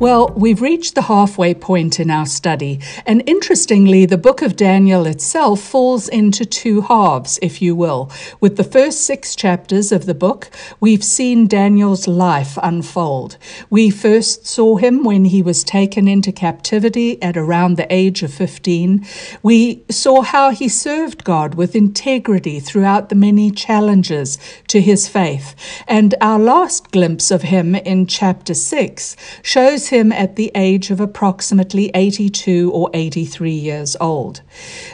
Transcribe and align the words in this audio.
Well, 0.00 0.32
we've 0.34 0.62
reached 0.62 0.94
the 0.94 1.02
halfway 1.02 1.52
point 1.52 2.00
in 2.00 2.10
our 2.10 2.24
study, 2.24 2.80
and 3.04 3.22
interestingly, 3.28 4.06
the 4.06 4.16
book 4.16 4.40
of 4.40 4.56
Daniel 4.56 5.04
itself 5.04 5.60
falls 5.60 6.08
into 6.08 6.46
two 6.46 6.80
halves, 6.80 7.38
if 7.42 7.60
you 7.60 7.76
will. 7.76 8.10
With 8.40 8.56
the 8.56 8.64
first 8.64 9.02
six 9.02 9.36
chapters 9.36 9.92
of 9.92 10.06
the 10.06 10.14
book, 10.14 10.50
we've 10.80 11.04
seen 11.04 11.46
Daniel's 11.46 12.08
life 12.08 12.56
unfold. 12.62 13.36
We 13.68 13.90
first 13.90 14.46
saw 14.46 14.76
him 14.76 15.04
when 15.04 15.26
he 15.26 15.42
was 15.42 15.62
taken 15.62 16.08
into 16.08 16.32
captivity 16.32 17.22
at 17.22 17.36
around 17.36 17.76
the 17.76 17.92
age 17.92 18.22
of 18.22 18.32
15. 18.32 19.04
We 19.42 19.84
saw 19.90 20.22
how 20.22 20.48
he 20.48 20.70
served 20.70 21.24
God 21.24 21.56
with 21.56 21.76
integrity 21.76 22.58
throughout 22.58 23.10
the 23.10 23.14
many 23.14 23.50
challenges 23.50 24.38
to 24.68 24.80
his 24.80 25.10
faith. 25.10 25.54
And 25.86 26.14
our 26.22 26.38
last 26.38 26.90
glimpse 26.90 27.30
of 27.30 27.42
him 27.42 27.74
in 27.74 28.06
chapter 28.06 28.54
6 28.54 29.14
shows 29.42 29.89
him 29.90 30.10
at 30.10 30.36
the 30.36 30.50
age 30.54 30.90
of 30.90 31.00
approximately 31.00 31.90
82 31.94 32.72
or 32.72 32.90
83 32.94 33.52
years 33.52 33.96
old. 34.00 34.40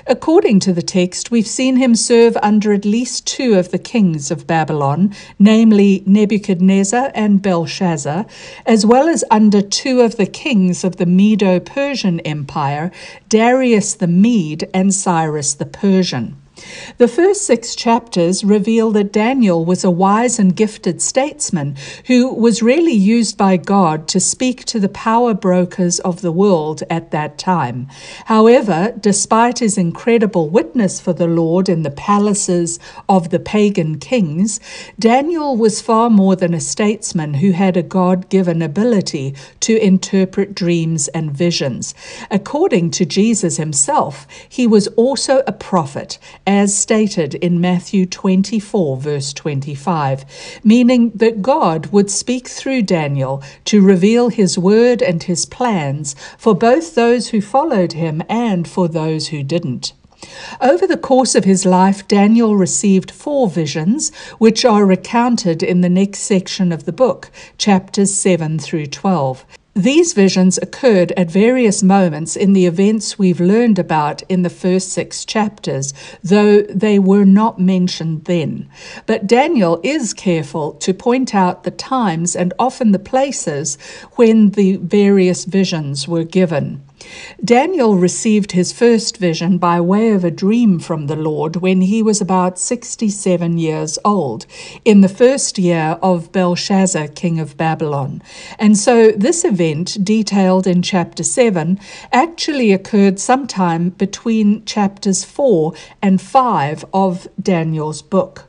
According 0.07 0.61
to 0.61 0.73
the 0.73 0.83
text, 0.83 1.31
we've 1.31 1.47
seen 1.47 1.77
him 1.77 1.95
serve 1.95 2.37
under 2.43 2.73
at 2.73 2.85
least 2.85 3.27
two 3.27 3.55
of 3.55 3.71
the 3.71 3.79
kings 3.79 4.31
of 4.31 4.47
Babylon, 4.47 5.15
namely 5.39 6.03
Nebuchadnezzar 6.07 7.13
and 7.15 7.41
Belshazzar, 7.41 8.27
as 8.67 8.85
well 8.85 9.09
as 9.09 9.25
under 9.31 9.63
two 9.63 10.01
of 10.01 10.17
the 10.17 10.27
kings 10.27 10.85
of 10.85 10.97
the 10.97 11.07
Medo 11.07 11.61
Persian 11.61 12.21
Empire, 12.21 12.91
Darius 13.29 13.95
the 13.95 14.09
Mede 14.09 14.69
and 14.75 14.93
Cyrus 14.93 15.55
the 15.55 15.67
Persian. 15.67 16.37
The 16.99 17.09
first 17.09 17.43
six 17.43 17.75
chapters 17.75 18.43
reveal 18.43 18.91
that 18.93 19.13
Daniel 19.13 19.65
was 19.65 19.85
a 19.85 19.91
wise 19.91 20.39
and 20.39 20.57
gifted 20.57 21.03
statesman 21.03 21.77
who 22.07 22.33
was 22.33 22.63
really 22.63 22.95
used 22.95 23.37
by 23.37 23.59
God 23.59 24.09
to 24.09 24.21
speak 24.21 24.65
to 24.67 24.81
the 24.81 24.89
power 24.89 25.35
brokers 25.35 25.99
of 26.01 26.23
the 26.23 26.33
world 26.33 26.83
at 26.89 27.11
that 27.11 27.37
time. 27.37 27.89
However, 28.25 28.95
despite 28.99 29.59
his 29.59 29.77
incredible 29.77 30.49
witness 30.49 31.01
for 31.01 31.13
the 31.13 31.27
Lord 31.27 31.69
in 31.69 31.83
the 31.83 31.91
palaces 31.91 32.79
of 33.09 33.29
the 33.29 33.41
pagan 33.41 33.99
kings, 33.99 34.59
Daniel 34.99 35.57
was 35.57 35.83
far 35.83 36.09
more 36.09 36.37
than 36.37 36.55
a 36.55 36.61
statesman 36.61 37.35
who 37.35 37.53
had 37.53 37.77
a 37.77 37.83
God 37.83 38.29
given 38.31 38.63
ability 38.63 39.35
to 39.61 39.77
interpret 39.77 40.55
dreams 40.55 41.09
and 41.09 41.31
visions. 41.31 41.95
According 42.31 42.93
to 42.93 43.05
Jesus 43.05 43.59
himself, 43.59 44.27
he 44.49 44.67
was 44.67 44.87
also 44.89 45.43
a 45.47 45.53
prophet 45.53 46.19
as 46.47 46.77
stated 46.77 47.35
in 47.35 47.61
Matthew 47.61 48.07
24, 48.07 48.97
verse 48.97 49.33
25, 49.33 50.25
meaning 50.63 51.11
that 51.11 51.43
God 51.43 51.87
would 51.87 52.11
speak 52.11 52.47
through 52.49 52.83
Daniel 52.83 53.43
to 53.65 53.83
reveal 53.83 54.29
his 54.29 54.57
word 54.57 55.03
and 55.03 55.23
his 55.23 55.45
plans 55.45 56.15
for 56.39 56.55
both 56.55 56.95
those 56.95 57.29
who 57.29 57.41
followed 57.41 57.93
him 57.93 58.23
and 58.29 58.69
for 58.69 58.89
those 58.89 59.29
who 59.29 59.43
didn't. 59.43 59.93
Over 60.61 60.87
the 60.87 60.97
course 60.97 61.35
of 61.35 61.45
his 61.45 61.67
life, 61.67 62.09
Daniel 62.09 62.57
received 62.57 63.11
four 63.11 63.49
visions, 63.49 64.15
which 64.39 64.65
are 64.65 64.87
recounted 64.87 65.63
in 65.63 65.83
the 65.83 65.89
next 65.89 66.21
section 66.21 66.73
of 66.73 66.85
the 66.85 66.93
book, 66.93 67.31
chapters 67.59 68.15
7 68.15 68.59
through 68.59 68.87
12. 68.87 69.45
These 69.77 70.15
visions 70.15 70.57
occurred 70.57 71.13
at 71.19 71.31
various 71.31 71.83
moments 71.83 72.35
in 72.35 72.55
the 72.55 72.65
events 72.65 73.19
we've 73.19 73.41
learned 73.41 73.79
about 73.79 74.23
in 74.23 74.41
the 74.41 74.49
first 74.49 74.89
six 74.89 75.23
chapters, 75.23 75.93
though 76.25 76.63
they 76.63 76.99
were 76.99 77.27
not 77.27 77.61
mentioned 77.61 78.25
then. 78.25 78.71
But 79.05 79.27
Daniel 79.27 79.79
is 79.83 80.15
careful 80.15 80.73
to 80.77 80.95
point 80.95 81.35
out 81.35 81.65
the 81.65 81.71
times 81.71 82.35
and 82.35 82.55
often 82.59 82.93
the 82.93 82.99
places 82.99 83.77
when 84.13 84.53
the 84.53 84.77
various 84.77 85.45
visions 85.45 86.09
were 86.09 86.25
given. 86.25 86.83
Daniel 87.45 87.95
received 87.95 88.53
his 88.53 88.73
first 88.73 89.17
vision 89.17 89.59
by 89.59 89.81
way 89.81 90.11
of 90.11 90.25
a 90.25 90.31
dream 90.31 90.79
from 90.79 91.07
the 91.07 91.17
Lord 91.17 91.57
when 91.57 91.81
he 91.81 92.03
was 92.03 92.21
about 92.21 92.59
67 92.59 93.59
years 93.59 93.99
old, 94.05 94.47
in 94.85 95.01
the 95.01 95.09
first 95.09 95.59
year 95.59 95.99
of 96.03 96.33
Belshazzar, 96.33 97.09
king 97.09 97.39
of 97.39 97.57
Babylon. 97.57 98.23
And 98.59 98.77
so 98.77 99.13
this 99.13 99.45
event, 99.45 99.99
detailed 100.05 100.67
in 100.67 100.83
chapter 100.83 101.23
7, 101.23 101.79
actually 102.13 102.73
occurred 102.73 103.19
sometime 103.19 103.91
between 103.91 104.65
chapters 104.65 105.25
4 105.25 105.73
and 106.03 106.21
5 106.21 106.85
of 106.93 107.29
Daniel's 107.41 108.03
book. 108.03 108.49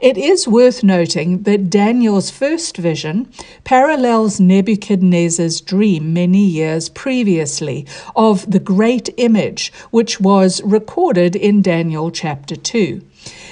It 0.00 0.16
is 0.16 0.46
worth 0.46 0.82
noting 0.82 1.42
that 1.42 1.70
Daniel's 1.70 2.30
first 2.30 2.76
vision 2.76 3.28
parallels 3.64 4.38
Nebuchadnezzar's 4.38 5.60
dream 5.60 6.12
many 6.12 6.44
years 6.44 6.88
previously 6.88 7.86
of 8.14 8.50
the 8.50 8.60
great 8.60 9.10
image, 9.16 9.72
which 9.90 10.20
was 10.20 10.62
recorded 10.62 11.34
in 11.34 11.62
Daniel 11.62 12.10
chapter 12.10 12.56
2. 12.56 13.02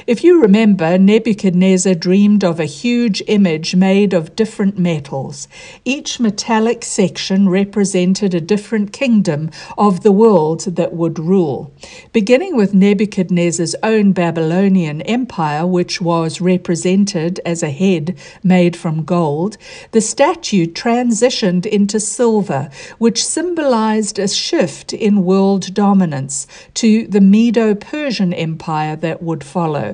If 0.06 0.22
you 0.22 0.40
remember, 0.40 0.98
Nebuchadnezzar 0.98 1.94
dreamed 1.94 2.44
of 2.44 2.60
a 2.60 2.64
huge 2.64 3.22
image 3.26 3.74
made 3.74 4.12
of 4.12 4.36
different 4.36 4.78
metals. 4.78 5.48
Each 5.84 6.20
metallic 6.20 6.84
section 6.84 7.48
represented 7.48 8.34
a 8.34 8.40
different 8.40 8.92
kingdom 8.92 9.50
of 9.78 10.02
the 10.02 10.12
world 10.12 10.60
that 10.76 10.92
would 10.92 11.18
rule. 11.18 11.72
Beginning 12.12 12.56
with 12.56 12.74
Nebuchadnezzar's 12.74 13.74
own 13.82 14.12
Babylonian 14.12 15.00
empire, 15.02 15.66
which 15.66 16.00
was 16.00 16.40
represented 16.40 17.40
as 17.46 17.62
a 17.62 17.70
head 17.70 18.16
made 18.42 18.76
from 18.76 19.04
gold, 19.04 19.56
the 19.92 20.00
statue 20.00 20.66
transitioned 20.66 21.66
into 21.66 21.98
silver, 21.98 22.68
which 22.98 23.24
symbolized 23.24 24.18
a 24.18 24.28
shift 24.28 24.92
in 24.92 25.24
world 25.24 25.72
dominance 25.72 26.46
to 26.74 27.06
the 27.06 27.20
Medo 27.20 27.74
Persian 27.74 28.32
Empire 28.34 28.96
that 28.96 29.22
would 29.22 29.42
follow. 29.42 29.93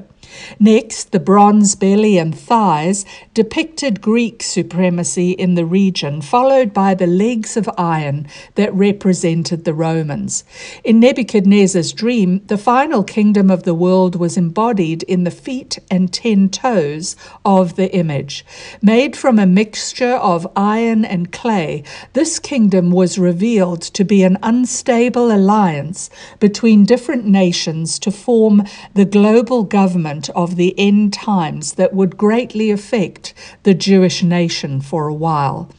Next, 0.58 1.12
the 1.12 1.20
bronze 1.20 1.74
belly 1.74 2.18
and 2.18 2.36
thighs 2.36 3.04
depicted 3.34 4.00
Greek 4.00 4.42
supremacy 4.42 5.30
in 5.32 5.54
the 5.54 5.64
region, 5.64 6.20
followed 6.20 6.74
by 6.74 6.94
the 6.94 7.06
legs 7.06 7.56
of 7.56 7.70
iron 7.78 8.26
that 8.54 8.74
represented 8.74 9.64
the 9.64 9.74
Romans. 9.74 10.44
In 10.84 11.00
Nebuchadnezzar's 11.00 11.92
dream, 11.92 12.42
the 12.46 12.58
final 12.58 13.02
kingdom 13.02 13.50
of 13.50 13.62
the 13.62 13.74
world 13.74 14.16
was 14.16 14.36
embodied 14.36 15.02
in 15.04 15.24
the 15.24 15.30
feet 15.30 15.78
and 15.90 16.12
ten 16.12 16.48
toes 16.48 17.16
of 17.44 17.76
the 17.76 17.94
image. 17.94 18.44
Made 18.82 19.16
from 19.16 19.38
a 19.38 19.46
mixture 19.46 20.14
of 20.14 20.46
iron 20.56 21.04
and 21.04 21.32
clay, 21.32 21.82
this 22.12 22.38
kingdom 22.38 22.90
was 22.90 23.18
revealed 23.18 23.82
to 23.82 24.04
be 24.04 24.22
an 24.22 24.38
unstable 24.42 25.32
alliance 25.32 26.10
between 26.38 26.84
different 26.84 27.24
nations 27.24 27.98
to 27.98 28.10
form 28.10 28.62
the 28.94 29.04
global 29.04 29.62
government 29.64 30.19
of 30.30 30.56
the 30.56 30.78
end 30.78 31.12
times 31.12 31.74
that 31.74 31.94
would 31.94 32.16
greatly 32.16 32.70
affect 32.70 33.32
the 33.62 33.72
Jewish 33.72 34.22
nation 34.22 34.80
for 34.80 35.08
a 35.08 35.14
while, 35.14 35.70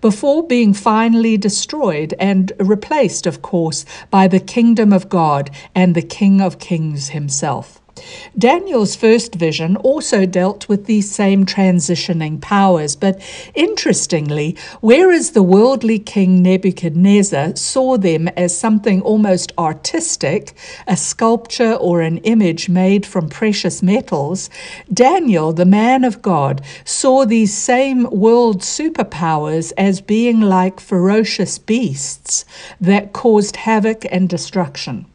before 0.00 0.46
being 0.46 0.74
finally 0.74 1.36
destroyed 1.36 2.14
and 2.18 2.52
replaced, 2.58 3.26
of 3.26 3.42
course, 3.42 3.84
by 4.10 4.26
the 4.26 4.40
kingdom 4.40 4.92
of 4.92 5.08
God 5.08 5.50
and 5.74 5.94
the 5.94 6.02
King 6.02 6.40
of 6.40 6.58
Kings 6.58 7.10
himself. 7.10 7.80
Daniel's 8.36 8.96
first 8.96 9.36
vision 9.36 9.76
also 9.76 10.26
dealt 10.26 10.68
with 10.68 10.86
these 10.86 11.14
same 11.14 11.46
transitioning 11.46 12.40
powers, 12.40 12.96
but 12.96 13.20
interestingly, 13.54 14.56
whereas 14.80 15.30
the 15.30 15.42
worldly 15.42 16.00
king 16.00 16.42
Nebuchadnezzar 16.42 17.54
saw 17.54 17.96
them 17.96 18.26
as 18.28 18.56
something 18.56 19.00
almost 19.02 19.52
artistic, 19.56 20.56
a 20.88 20.96
sculpture 20.96 21.74
or 21.74 22.00
an 22.00 22.18
image 22.18 22.68
made 22.68 23.06
from 23.06 23.28
precious 23.28 23.82
metals, 23.82 24.50
Daniel, 24.92 25.52
the 25.52 25.64
man 25.64 26.02
of 26.02 26.20
God, 26.20 26.60
saw 26.84 27.24
these 27.24 27.54
same 27.54 28.04
world 28.10 28.62
superpowers 28.62 29.72
as 29.78 30.00
being 30.00 30.40
like 30.40 30.80
ferocious 30.80 31.58
beasts 31.58 32.44
that 32.80 33.12
caused 33.12 33.56
havoc 33.56 34.04
and 34.10 34.28
destruction. 34.28 35.06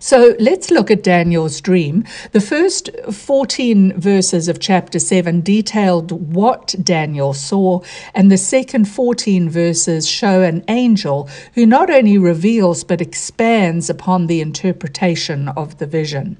So 0.00 0.34
let's 0.38 0.70
look 0.70 0.90
at 0.90 1.02
Daniel's 1.02 1.60
dream. 1.60 2.04
The 2.32 2.40
first 2.40 2.90
14 3.10 4.00
verses 4.00 4.48
of 4.48 4.60
chapter 4.60 4.98
7 4.98 5.40
detailed 5.40 6.34
what 6.34 6.74
Daniel 6.82 7.34
saw, 7.34 7.80
and 8.14 8.30
the 8.30 8.38
second 8.38 8.86
14 8.86 9.48
verses 9.50 10.08
show 10.08 10.42
an 10.42 10.64
angel 10.68 11.28
who 11.54 11.66
not 11.66 11.90
only 11.90 12.18
reveals 12.18 12.84
but 12.84 13.00
expands 13.00 13.88
upon 13.90 14.26
the 14.26 14.40
interpretation 14.40 15.48
of 15.48 15.78
the 15.78 15.86
vision. 15.86 16.36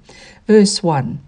Verse 0.46 0.82
1 0.82 1.20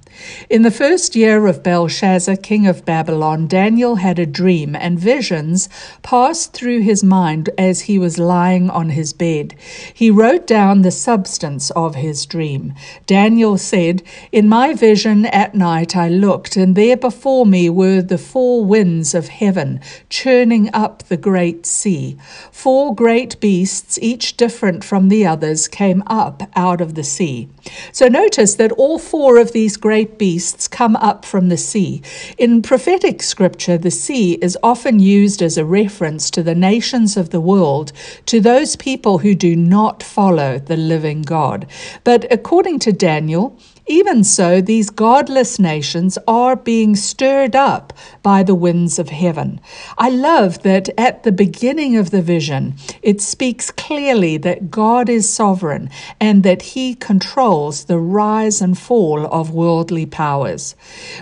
In 0.50 0.62
the 0.62 0.70
first 0.70 1.16
year 1.16 1.46
of 1.46 1.62
Belshazzar, 1.62 2.36
king 2.36 2.66
of 2.66 2.84
Babylon, 2.84 3.46
Daniel 3.46 3.96
had 3.96 4.18
a 4.18 4.26
dream, 4.26 4.76
and 4.76 4.98
visions 4.98 5.68
passed 6.02 6.52
through 6.52 6.80
his 6.80 7.02
mind 7.02 7.50
as 7.56 7.82
he 7.82 7.98
was 7.98 8.18
lying 8.18 8.68
on 8.70 8.90
his 8.90 9.12
bed. 9.12 9.54
He 9.92 10.10
wrote 10.10 10.46
down 10.46 10.82
the 10.82 10.90
substance 10.90 11.70
of 11.70 11.94
his 11.94 12.26
dream. 12.26 12.74
Daniel 13.06 13.58
said, 13.58 14.02
In 14.32 14.48
my 14.48 14.74
vision 14.74 15.26
at 15.26 15.54
night 15.54 15.96
I 15.96 16.08
looked, 16.08 16.56
and 16.56 16.74
there 16.74 16.96
before 16.96 17.46
me 17.46 17.70
were 17.70 18.02
the 18.02 18.18
four 18.18 18.64
winds 18.64 19.14
of 19.14 19.28
heaven, 19.28 19.80
churning 20.08 20.70
up 20.72 21.04
the 21.04 21.16
great 21.16 21.66
sea. 21.66 22.16
Four 22.52 22.94
great 22.94 23.40
beasts, 23.40 23.98
each 24.02 24.36
different 24.36 24.84
from 24.84 25.08
the 25.08 25.26
others, 25.26 25.68
came 25.68 26.02
up 26.06 26.42
out 26.54 26.80
of 26.80 26.94
the 26.94 27.04
sea. 27.04 27.48
So 27.92 28.08
notice 28.08 28.56
that 28.56 28.72
all 28.72 28.98
four 28.98 29.38
of 29.38 29.52
these 29.52 29.76
great 29.76 30.03
beasts 30.04 30.68
come 30.68 30.96
up 30.96 31.24
from 31.24 31.48
the 31.48 31.56
sea. 31.56 32.02
In 32.38 32.62
prophetic 32.62 33.22
scripture, 33.22 33.78
the 33.78 33.90
sea 33.90 34.34
is 34.34 34.58
often 34.62 35.00
used 35.00 35.42
as 35.42 35.56
a 35.56 35.64
reference 35.64 36.30
to 36.30 36.42
the 36.42 36.54
nations 36.54 37.16
of 37.16 37.30
the 37.30 37.40
world, 37.40 37.92
to 38.26 38.40
those 38.40 38.76
people 38.76 39.18
who 39.18 39.34
do 39.34 39.56
not 39.56 40.02
follow 40.02 40.58
the 40.58 40.76
living 40.76 41.22
God. 41.22 41.66
But 42.04 42.30
according 42.32 42.78
to 42.80 42.92
Daniel, 42.92 43.58
even 43.86 44.24
so, 44.24 44.62
these 44.62 44.88
godless 44.88 45.58
nations 45.58 46.16
are 46.26 46.56
being 46.56 46.96
stirred 46.96 47.54
up 47.54 47.92
by 48.22 48.42
the 48.42 48.54
winds 48.54 48.98
of 48.98 49.10
heaven. 49.10 49.60
I 49.98 50.08
love 50.08 50.62
that 50.62 50.88
at 50.98 51.22
the 51.22 51.32
beginning 51.32 51.94
of 51.96 52.10
the 52.10 52.22
vision, 52.22 52.76
it 53.02 53.20
speaks 53.20 53.70
clearly 53.70 54.38
that 54.38 54.70
God 54.70 55.10
is 55.10 55.28
sovereign 55.28 55.90
and 56.18 56.42
that 56.44 56.62
he 56.62 56.94
controls 56.94 57.84
the 57.84 57.98
rise 57.98 58.62
and 58.62 58.78
fall 58.78 59.26
of 59.26 59.50
worldly 59.50 60.06
powers. 60.06 60.74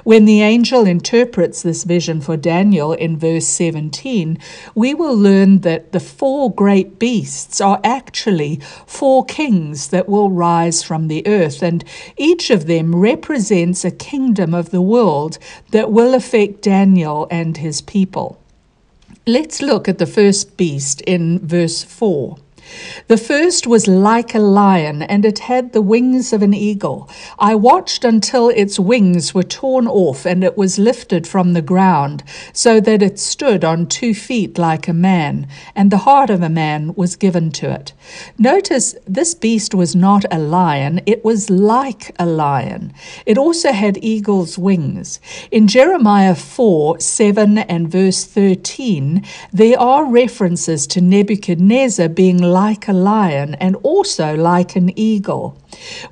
When 0.05 0.25
the 0.25 0.43
angel 0.43 0.87
interprets 0.87 1.63
this 1.63 1.83
vision 1.83 2.21
for 2.21 2.37
Daniel 2.37 2.93
in 2.93 3.19
verse 3.19 3.49
17, 3.49 4.39
we 4.77 4.95
will 4.95 5.17
learn 5.17 5.63
that 5.63 5.91
the 5.91 6.01
four 6.01 6.55
great 6.55 7.01
beasts 7.01 7.61
are 7.61 7.81
actually 7.83 8.61
four 8.87 9.25
kings 9.25 9.89
that 9.89 10.09
will 10.09 10.31
rise 10.31 10.85
from 10.85 11.09
the 11.09 11.27
earth, 11.27 11.61
and 11.61 11.85
each 12.17 12.52
of 12.53 12.67
them 12.67 12.95
represents 12.95 13.85
a 13.85 13.91
kingdom 13.91 14.55
of 14.55 14.71
the 14.71 14.83
world 14.83 15.39
that 15.71 15.91
will 15.91 16.15
affect 16.15 16.63
Daniel 16.63 17.27
and 17.31 17.57
his 17.57 17.81
people. 17.81 18.39
Let's 19.27 19.63
look 19.63 19.89
at 19.89 19.99
the 19.99 20.07
first 20.07 20.57
beast 20.57 21.01
in 21.03 21.39
verse 21.41 21.83
4. 21.83 22.37
The 23.09 23.17
first 23.17 23.67
was 23.67 23.89
like 23.89 24.35
a 24.35 24.39
lion, 24.39 25.03
and 25.03 25.25
it 25.25 25.41
had 25.41 25.73
the 25.73 25.83
wings 25.83 26.33
of 26.33 26.43
an 26.43 26.55
eagle. 26.55 27.11
I 27.39 27.55
watched 27.55 28.05
until 28.05 28.49
its 28.49 28.79
wings 28.79 29.35
were 29.35 29.43
torn 29.43 29.87
off, 29.87 30.25
and 30.25 30.43
it 30.45 30.57
was 30.57 30.79
lifted 30.79 31.27
from 31.27 31.53
the 31.53 31.63
ground, 31.63 32.23
so 32.53 32.81
that 32.81 33.03
it 33.03 33.19
stood 33.19 33.65
on 33.65 33.87
two 33.87 34.15
feet 34.15 34.59
like 34.59 34.89
a 34.89 34.93
man, 34.93 35.47
and 35.75 35.91
the 35.91 36.05
heart 36.09 36.31
of 36.31 36.43
a 36.43 36.49
man 36.49 36.95
was 36.95 37.17
given 37.17 37.51
to 37.53 37.71
it. 37.71 37.93
Notice 38.39 38.95
this 39.07 39.35
beast 39.35 39.75
was 39.75 39.95
not 39.95 40.25
a 40.31 40.39
lion, 40.39 41.01
it 41.07 41.25
was 41.25 41.51
like 41.51 42.15
a 42.19 42.27
lion. 42.27 42.95
It 43.27 43.37
also 43.37 43.73
had 43.73 44.03
eagle's 44.03 44.57
wings. 44.59 45.21
In 45.51 45.69
Jeremiah 45.69 46.35
4 46.35 47.01
7 47.01 47.59
and 47.59 47.91
verse 47.91 48.25
13, 48.25 49.25
there 49.53 49.79
are 49.79 50.05
references 50.05 50.87
to 50.89 51.01
Nebuchadnezzar 51.01 52.09
being 52.09 52.39
like 52.39 52.62
a 52.63 52.93
lion 52.93 53.55
and 53.57 53.77
also 53.83 54.37
like 54.37 54.77
an 54.77 54.97
eagle. 54.97 55.59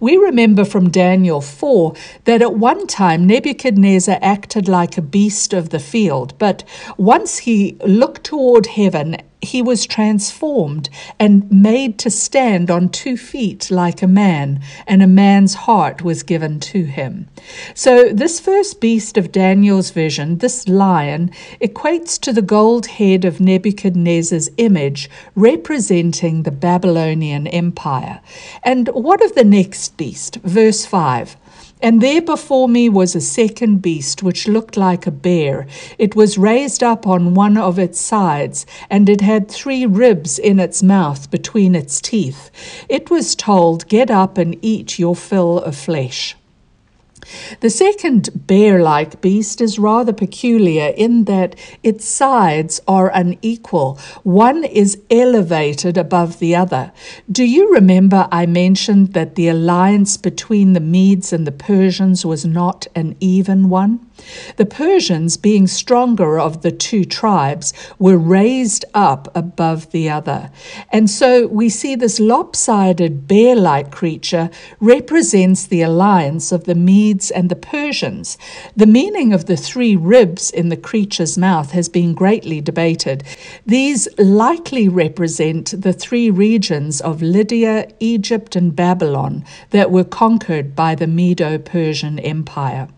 We 0.01 0.17
remember 0.17 0.65
from 0.65 0.91
Daniel 0.91 1.41
4 1.41 1.95
that 2.25 2.43
at 2.43 2.55
one 2.55 2.87
time 2.89 3.27
Nebuchadnezzar 3.27 4.19
acted 4.21 4.69
like 4.69 4.99
a 4.99 5.03
beast 5.03 5.53
of 5.53 5.69
the 5.69 5.79
field, 5.79 6.37
but 6.39 6.65
once 6.97 7.39
he 7.39 7.77
looked 7.87 8.25
toward 8.25 8.67
heaven 8.67 9.17
he 9.43 9.63
was 9.63 9.87
transformed 9.87 10.89
and 11.19 11.51
made 11.51 11.99
to 11.99 12.11
stand 12.11 12.71
on 12.71 12.89
two 12.89 13.17
feet 13.17 13.71
like 13.71 14.03
a 14.03 14.07
man, 14.07 14.61
and 14.87 15.03
a 15.03 15.07
man's 15.07 15.55
heart 15.55 16.03
was 16.03 16.23
given 16.23 16.61
to 16.61 16.85
him. 16.85 17.29
So, 17.75 18.11
this 18.11 18.41
first 18.41 18.81
beast 18.81 19.17
of 19.17 19.33
Daniel's 19.33 19.91
vision, 19.91 20.39
this 20.39 20.69
lion, 20.69 21.31
equates 21.61 22.21
to 22.21 22.33
the 22.33 22.43
gold 22.43 22.87
head 22.87 23.25
of 23.25 23.41
Nebuchadnezzar's 23.41 24.51
image, 24.57 25.09
representing 25.35 26.43
the 26.43 26.51
Babylonian 26.51 27.47
Empire. 27.47 28.21
And 28.63 28.89
what 28.89 29.25
of 29.25 29.35
the 29.35 29.45
next 29.45 29.97
beast? 29.97 30.37
Verse 30.37 30.85
5 30.85 31.37
and 31.83 32.01
there 32.01 32.23
before 32.23 32.69
me 32.69 32.89
was 32.89 33.15
a 33.15 33.21
second 33.21 33.83
beast, 33.83 34.23
which 34.23 34.49
looked 34.49 34.77
like 34.77 35.07
a 35.07 35.11
bear. 35.11 35.67
It 35.99 36.15
was 36.15 36.39
raised 36.39 36.83
up 36.83 37.07
on 37.07 37.35
one 37.35 37.57
of 37.57 37.79
its 37.79 38.01
sides, 38.01 38.67
and 38.91 39.09
it 39.09 39.21
had 39.21 39.51
three 39.51 39.87
ribs 39.87 40.39
in 40.39 40.59
its 40.61 40.83
mouth 40.83 41.31
between 41.31 41.75
its 41.75 42.01
teeth. 42.01 42.51
It 42.89 43.11
was 43.11 43.35
told, 43.35 43.89
Get 43.89 44.11
up 44.11 44.39
and 44.39 44.59
eat 44.63 44.99
your 44.99 45.17
fill 45.17 45.59
of 45.59 45.77
flesh. 45.77 46.37
The 47.61 47.71
second 47.71 48.31
bear 48.47 48.83
like 48.83 49.21
beast 49.21 49.61
is 49.61 49.79
rather 49.79 50.13
peculiar 50.13 50.89
in 50.97 51.25
that 51.25 51.57
its 51.83 52.05
sides 52.05 52.81
are 52.87 53.11
unequal. 53.15 53.99
One 54.23 54.65
is 54.65 54.99
elevated 55.11 55.97
above 55.97 56.39
the 56.39 56.57
other. 56.57 56.93
Do 57.31 57.45
you 57.45 57.73
remember 57.73 58.29
I 58.33 58.47
mentioned 58.47 59.13
that 59.15 59.35
the 59.35 59.49
alliance 59.49 60.17
between 60.17 60.73
the 60.73 60.81
Medes 60.81 61.33
and 61.33 61.47
the 61.47 61.53
Persians 61.53 62.25
was 62.25 62.45
not 62.45 62.87
an 62.95 63.17
even 63.21 63.69
one? 63.69 64.10
The 64.57 64.67
Persians, 64.67 65.37
being 65.37 65.67
stronger 65.67 66.39
of 66.39 66.63
the 66.63 66.71
two 66.71 67.05
tribes, 67.05 67.73
were 67.99 68.19
raised 68.19 68.85
up 68.95 69.35
above 69.35 69.91
the 69.91 70.09
other. 70.11 70.51
And 70.91 71.09
so 71.09 71.47
we 71.47 71.69
see 71.69 71.95
this 71.95 72.21
lopsided 72.21 73.27
bear 73.27 73.57
like 73.57 73.91
creature 73.91 74.51
represents 74.81 75.67
the 75.67 75.83
alliance 75.83 76.53
of 76.53 76.65
the 76.65 76.75
Medes 76.75 77.31
and 77.31 77.49
the 77.49 77.57
Persians. 77.57 78.39
The 78.77 78.87
meaning 78.87 79.33
of 79.33 79.47
the 79.47 79.57
three 79.57 79.97
ribs 79.97 80.51
in 80.51 80.69
the 80.69 80.77
creature's 80.77 81.39
mouth 81.39 81.71
has 81.73 81.89
been 81.89 82.15
greatly 82.15 82.61
debated. 82.61 83.25
These 83.67 84.09
likely 84.19 84.89
represent 84.89 85.81
the 85.81 85.93
three 85.93 86.31
regions 86.31 87.01
of 87.01 87.23
Lydia, 87.23 87.89
Egypt, 88.01 88.57
and 88.57 88.75
Babylon 88.75 89.45
that 89.71 89.91
were 89.91 90.05
conquered 90.05 90.75
by 90.75 90.95
the 90.95 91.07
Medo 91.07 91.59
Persian 91.59 92.19
Empire. 92.19 92.89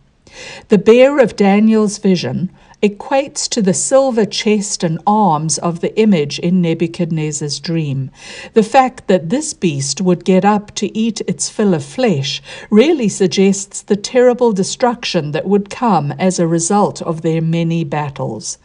The 0.68 0.78
bear 0.78 1.18
of 1.18 1.36
Daniel's 1.36 1.98
vision 1.98 2.50
equates 2.82 3.48
to 3.48 3.62
the 3.62 3.74
silver 3.74 4.24
chest 4.24 4.82
and 4.82 4.98
arms 5.06 5.56
of 5.58 5.80
the 5.80 5.96
image 5.98 6.40
in 6.40 6.60
Nebuchadnezzar's 6.60 7.60
dream. 7.60 8.10
The 8.54 8.64
fact 8.64 9.06
that 9.06 9.30
this 9.30 9.54
beast 9.54 10.00
would 10.00 10.24
get 10.24 10.44
up 10.44 10.74
to 10.76 10.96
eat 10.96 11.20
its 11.22 11.48
fill 11.48 11.74
of 11.74 11.84
flesh 11.84 12.42
really 12.70 13.08
suggests 13.08 13.82
the 13.82 13.96
terrible 13.96 14.52
destruction 14.52 15.30
that 15.30 15.46
would 15.46 15.70
come 15.70 16.12
as 16.12 16.38
a 16.38 16.46
result 16.48 17.00
of 17.02 17.22
their 17.22 17.40
many 17.40 17.84
battles. 17.84 18.58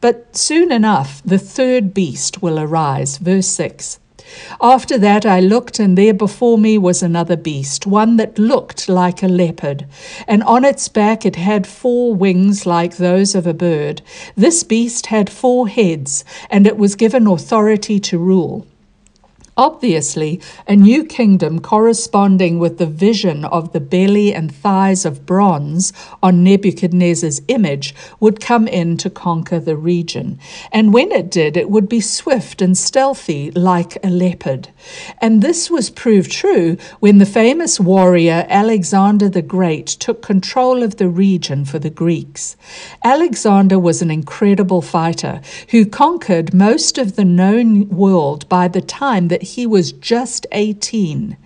But 0.00 0.34
soon 0.36 0.72
enough, 0.72 1.22
the 1.24 1.38
third 1.38 1.92
beast 1.92 2.40
will 2.40 2.58
arise. 2.58 3.18
Verse 3.18 3.48
6. 3.48 4.00
After 4.60 4.98
that 4.98 5.24
I 5.24 5.40
looked, 5.40 5.78
and 5.78 5.96
there 5.96 6.14
before 6.14 6.58
me 6.58 6.78
was 6.78 7.02
another 7.02 7.36
beast, 7.36 7.86
one 7.86 8.16
that 8.16 8.38
looked 8.38 8.88
like 8.88 9.22
a 9.22 9.28
leopard, 9.28 9.86
and 10.26 10.42
on 10.42 10.64
its 10.64 10.88
back 10.88 11.24
it 11.24 11.36
had 11.36 11.66
four 11.66 12.14
wings 12.14 12.66
like 12.66 12.96
those 12.96 13.34
of 13.34 13.46
a 13.46 13.54
bird. 13.54 14.02
This 14.36 14.64
beast 14.64 15.06
had 15.06 15.30
four 15.30 15.68
heads, 15.68 16.24
and 16.50 16.66
it 16.66 16.76
was 16.76 16.94
given 16.94 17.26
authority 17.26 17.98
to 18.00 18.18
rule. 18.18 18.66
Obviously, 19.58 20.40
a 20.68 20.76
new 20.76 21.02
kingdom 21.02 21.58
corresponding 21.58 22.60
with 22.60 22.78
the 22.78 22.86
vision 22.86 23.44
of 23.44 23.72
the 23.72 23.80
belly 23.80 24.32
and 24.32 24.54
thighs 24.54 25.04
of 25.04 25.26
bronze 25.26 25.92
on 26.22 26.44
Nebuchadnezzar's 26.44 27.42
image 27.48 27.92
would 28.20 28.40
come 28.40 28.68
in 28.68 28.96
to 28.98 29.10
conquer 29.10 29.58
the 29.58 29.76
region. 29.76 30.38
And 30.70 30.94
when 30.94 31.10
it 31.10 31.28
did, 31.28 31.56
it 31.56 31.70
would 31.70 31.88
be 31.88 32.00
swift 32.00 32.62
and 32.62 32.78
stealthy 32.78 33.50
like 33.50 33.98
a 34.04 34.10
leopard. 34.10 34.68
And 35.20 35.42
this 35.42 35.68
was 35.68 35.90
proved 35.90 36.30
true 36.30 36.76
when 37.00 37.18
the 37.18 37.26
famous 37.26 37.80
warrior 37.80 38.46
Alexander 38.48 39.28
the 39.28 39.42
Great 39.42 39.88
took 39.88 40.22
control 40.22 40.84
of 40.84 40.98
the 40.98 41.08
region 41.08 41.64
for 41.64 41.80
the 41.80 41.90
Greeks. 41.90 42.56
Alexander 43.02 43.76
was 43.76 44.02
an 44.02 44.10
incredible 44.12 44.82
fighter 44.82 45.40
who 45.70 45.84
conquered 45.84 46.54
most 46.54 46.96
of 46.96 47.16
the 47.16 47.24
known 47.24 47.88
world 47.88 48.48
by 48.48 48.68
the 48.68 48.80
time 48.80 49.26
that 49.26 49.47
he 49.54 49.66
was 49.66 49.92
just 49.92 50.46
18. 50.52 51.36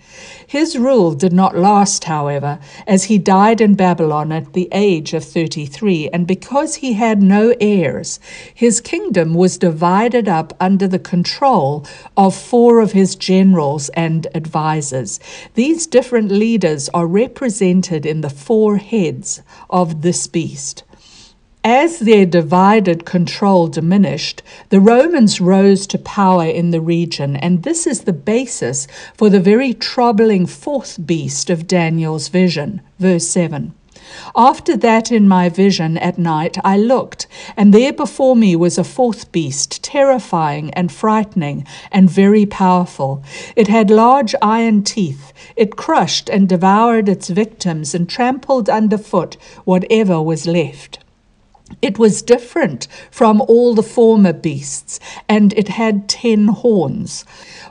His 0.45 0.77
rule 0.77 1.13
did 1.13 1.33
not 1.33 1.57
last, 1.57 2.03
however, 2.03 2.59
as 2.85 3.05
he 3.05 3.17
died 3.17 3.59
in 3.59 3.75
Babylon 3.75 4.31
at 4.31 4.53
the 4.53 4.69
age 4.71 5.13
of 5.13 5.23
33, 5.23 6.09
and 6.09 6.27
because 6.27 6.75
he 6.75 6.93
had 6.93 7.23
no 7.23 7.55
heirs, 7.59 8.19
his 8.53 8.79
kingdom 8.79 9.33
was 9.33 9.57
divided 9.57 10.27
up 10.27 10.55
under 10.59 10.87
the 10.87 10.99
control 10.99 11.85
of 12.15 12.35
four 12.35 12.81
of 12.81 12.91
his 12.91 13.15
generals 13.15 13.89
and 13.89 14.27
advisers. 14.35 15.19
These 15.55 15.87
different 15.87 16.31
leaders 16.31 16.89
are 16.89 17.07
represented 17.07 18.05
in 18.05 18.21
the 18.21 18.29
four 18.29 18.77
heads 18.77 19.41
of 19.69 20.01
this 20.01 20.27
beast. 20.27 20.83
As 21.65 21.99
their 21.99 22.25
divided 22.25 23.05
control 23.05 23.67
diminished, 23.67 24.41
the 24.67 24.81
Romans 24.81 25.39
rose 25.39 25.87
to 25.87 25.97
power 25.97 26.43
in 26.43 26.71
the 26.71 26.81
region, 26.81 27.37
and 27.37 27.63
this 27.63 27.87
is 27.87 28.01
the 28.01 28.11
basis 28.11 28.85
for 29.15 29.29
the 29.29 29.39
very 29.39 29.73
troubling 29.73 30.45
fourth 30.45 30.99
beast 31.05 31.49
of 31.49 31.65
Daniel's 31.65 32.27
vision. 32.27 32.81
Verse 32.99 33.25
7. 33.29 33.73
After 34.35 34.75
that, 34.75 35.09
in 35.09 35.25
my 35.29 35.47
vision 35.47 35.97
at 35.99 36.17
night, 36.17 36.57
I 36.65 36.77
looked, 36.77 37.27
and 37.55 37.73
there 37.73 37.93
before 37.93 38.35
me 38.35 38.57
was 38.57 38.77
a 38.77 38.83
fourth 38.83 39.31
beast, 39.31 39.81
terrifying 39.81 40.69
and 40.73 40.91
frightening 40.91 41.65
and 41.93 42.09
very 42.09 42.45
powerful. 42.45 43.23
It 43.55 43.69
had 43.69 43.89
large 43.89 44.35
iron 44.41 44.83
teeth. 44.83 45.31
It 45.55 45.77
crushed 45.77 46.29
and 46.29 46.49
devoured 46.49 47.07
its 47.07 47.29
victims 47.29 47.95
and 47.95 48.09
trampled 48.09 48.67
underfoot 48.69 49.37
whatever 49.63 50.21
was 50.21 50.45
left. 50.45 50.99
It 51.81 51.99
was 51.99 52.21
different 52.21 52.87
from 53.11 53.41
all 53.41 53.73
the 53.73 53.83
former 53.83 54.33
beasts, 54.33 54.99
and 55.27 55.53
it 55.53 55.69
had 55.69 56.07
ten 56.07 56.47
horns. 56.47 57.25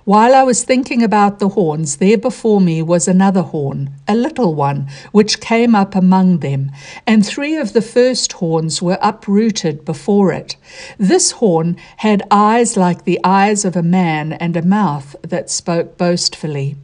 While 0.04 0.34
I 0.34 0.42
was 0.42 0.64
thinking 0.64 1.02
about 1.02 1.38
the 1.38 1.50
horns, 1.50 1.96
there 1.96 2.18
before 2.18 2.60
me 2.60 2.82
was 2.82 3.06
another 3.06 3.42
horn, 3.42 3.90
a 4.08 4.14
little 4.14 4.54
one, 4.54 4.88
which 5.12 5.40
came 5.40 5.74
up 5.74 5.94
among 5.94 6.38
them, 6.38 6.72
and 7.06 7.24
three 7.24 7.56
of 7.56 7.72
the 7.72 7.82
first 7.82 8.32
horns 8.34 8.82
were 8.82 8.98
uprooted 9.00 9.84
before 9.84 10.32
it. 10.32 10.56
This 10.98 11.32
horn 11.32 11.76
had 11.98 12.22
eyes 12.30 12.76
like 12.76 13.04
the 13.04 13.20
eyes 13.22 13.64
of 13.64 13.76
a 13.76 13.82
man, 13.82 14.32
and 14.32 14.56
a 14.56 14.62
mouth 14.62 15.14
that 15.22 15.50
spoke 15.50 15.96
boastfully. 15.96 16.76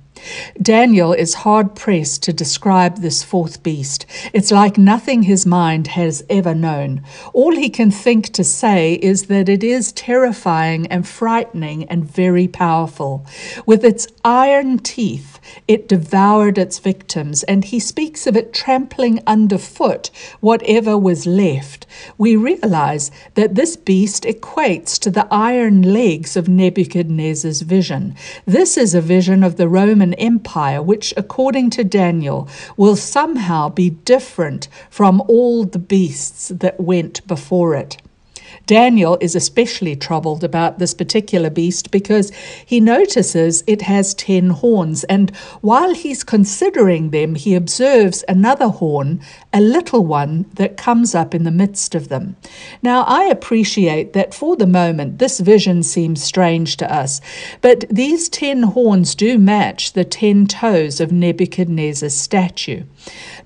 Daniel 0.60 1.12
is 1.12 1.34
hard 1.34 1.74
pressed 1.74 2.22
to 2.24 2.32
describe 2.32 2.98
this 2.98 3.22
fourth 3.22 3.62
beast. 3.62 4.06
It's 4.32 4.50
like 4.50 4.78
nothing 4.78 5.22
his 5.22 5.46
mind 5.46 5.88
has 5.88 6.24
ever 6.28 6.54
known. 6.54 7.02
All 7.32 7.54
he 7.54 7.70
can 7.70 7.90
think 7.90 8.32
to 8.32 8.44
say 8.44 8.94
is 8.94 9.26
that 9.26 9.48
it 9.48 9.62
is 9.62 9.92
terrifying 9.92 10.86
and 10.88 11.06
frightening 11.06 11.84
and 11.84 12.04
very 12.04 12.48
powerful. 12.48 13.26
With 13.66 13.84
its 13.84 14.06
iron 14.24 14.78
teeth, 14.78 15.38
it 15.66 15.88
devoured 15.88 16.58
its 16.58 16.78
victims, 16.78 17.42
and 17.44 17.64
he 17.64 17.80
speaks 17.80 18.26
of 18.26 18.36
it 18.36 18.52
trampling 18.52 19.22
underfoot 19.26 20.10
whatever 20.40 20.96
was 20.98 21.26
left. 21.26 21.86
We 22.16 22.36
realize 22.36 23.10
that 23.34 23.54
this 23.54 23.76
beast 23.76 24.24
equates 24.24 24.98
to 25.00 25.10
the 25.10 25.26
iron 25.30 25.82
legs 25.82 26.36
of 26.36 26.48
Nebuchadnezzar's 26.48 27.62
vision. 27.62 28.14
This 28.44 28.76
is 28.76 28.94
a 28.94 29.00
vision 29.00 29.42
of 29.42 29.56
the 29.56 29.68
Roman 29.68 30.07
Empire, 30.14 30.82
which, 30.82 31.14
according 31.16 31.70
to 31.70 31.84
Daniel, 31.84 32.48
will 32.76 32.96
somehow 32.96 33.68
be 33.68 33.90
different 33.90 34.68
from 34.90 35.22
all 35.28 35.64
the 35.64 35.78
beasts 35.78 36.48
that 36.48 36.80
went 36.80 37.26
before 37.26 37.74
it. 37.74 37.96
Daniel 38.68 39.16
is 39.22 39.34
especially 39.34 39.96
troubled 39.96 40.44
about 40.44 40.78
this 40.78 40.92
particular 40.92 41.48
beast 41.48 41.90
because 41.90 42.30
he 42.66 42.80
notices 42.80 43.64
it 43.66 43.80
has 43.80 44.12
ten 44.12 44.50
horns, 44.50 45.04
and 45.04 45.34
while 45.62 45.94
he's 45.94 46.22
considering 46.22 47.08
them, 47.08 47.34
he 47.34 47.54
observes 47.54 48.24
another 48.28 48.68
horn, 48.68 49.22
a 49.54 49.60
little 49.62 50.04
one, 50.04 50.44
that 50.56 50.76
comes 50.76 51.14
up 51.14 51.34
in 51.34 51.44
the 51.44 51.50
midst 51.50 51.94
of 51.94 52.10
them. 52.10 52.36
Now, 52.82 53.04
I 53.04 53.24
appreciate 53.24 54.12
that 54.12 54.34
for 54.34 54.54
the 54.54 54.66
moment 54.66 55.18
this 55.18 55.40
vision 55.40 55.82
seems 55.82 56.22
strange 56.22 56.76
to 56.76 56.94
us, 56.94 57.22
but 57.62 57.86
these 57.88 58.28
ten 58.28 58.64
horns 58.64 59.14
do 59.14 59.38
match 59.38 59.94
the 59.94 60.04
ten 60.04 60.46
toes 60.46 61.00
of 61.00 61.10
Nebuchadnezzar's 61.10 62.14
statue. 62.14 62.82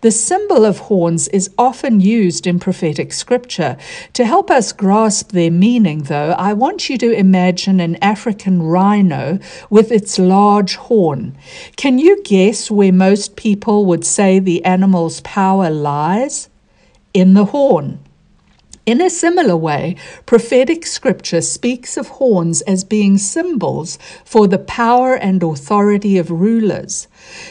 The 0.03 0.11
symbol 0.11 0.65
of 0.65 0.79
horns 0.79 1.29
is 1.29 1.49
often 1.57 2.01
used 2.01 2.49
in 2.49 2.59
prophetic 2.59 3.13
scripture. 3.13 3.77
To 4.15 4.25
help 4.25 4.51
us 4.51 4.73
grasp 4.73 5.31
their 5.31 5.53
meaning, 5.53 6.03
though, 6.03 6.33
I 6.33 6.55
want 6.55 6.91
you 6.91 6.99
to 6.99 7.13
imagine 7.13 7.79
an 7.79 7.95
African 8.03 8.65
rhino 8.65 9.39
with 9.71 9.93
its 9.93 10.19
large 10.19 10.75
horn. 10.75 11.37
Can 11.77 12.01
you 12.01 12.21
guess 12.25 12.69
where 12.69 12.93
most 12.93 13.37
people 13.37 13.87
would 13.87 14.05
say 14.05 14.41
the 14.41 14.65
animal's 14.65 15.21
power 15.21 15.71
lies? 15.71 16.49
In 17.15 17.35
the 17.35 17.45
horn. 17.45 18.01
In 18.85 19.01
a 19.01 19.11
similar 19.11 19.57
way, 19.57 19.95
prophetic 20.27 20.87
scripture 20.87 21.41
speaks 21.41 21.97
of 21.97 22.09
horns 22.09 22.63
as 22.63 22.83
being 22.83 23.17
symbols 23.17 23.97
for 24.25 24.49
the 24.49 24.59
power 24.59 25.15
and 25.15 25.41
authority 25.41 26.19
of 26.19 26.33
rulers. 26.33 27.07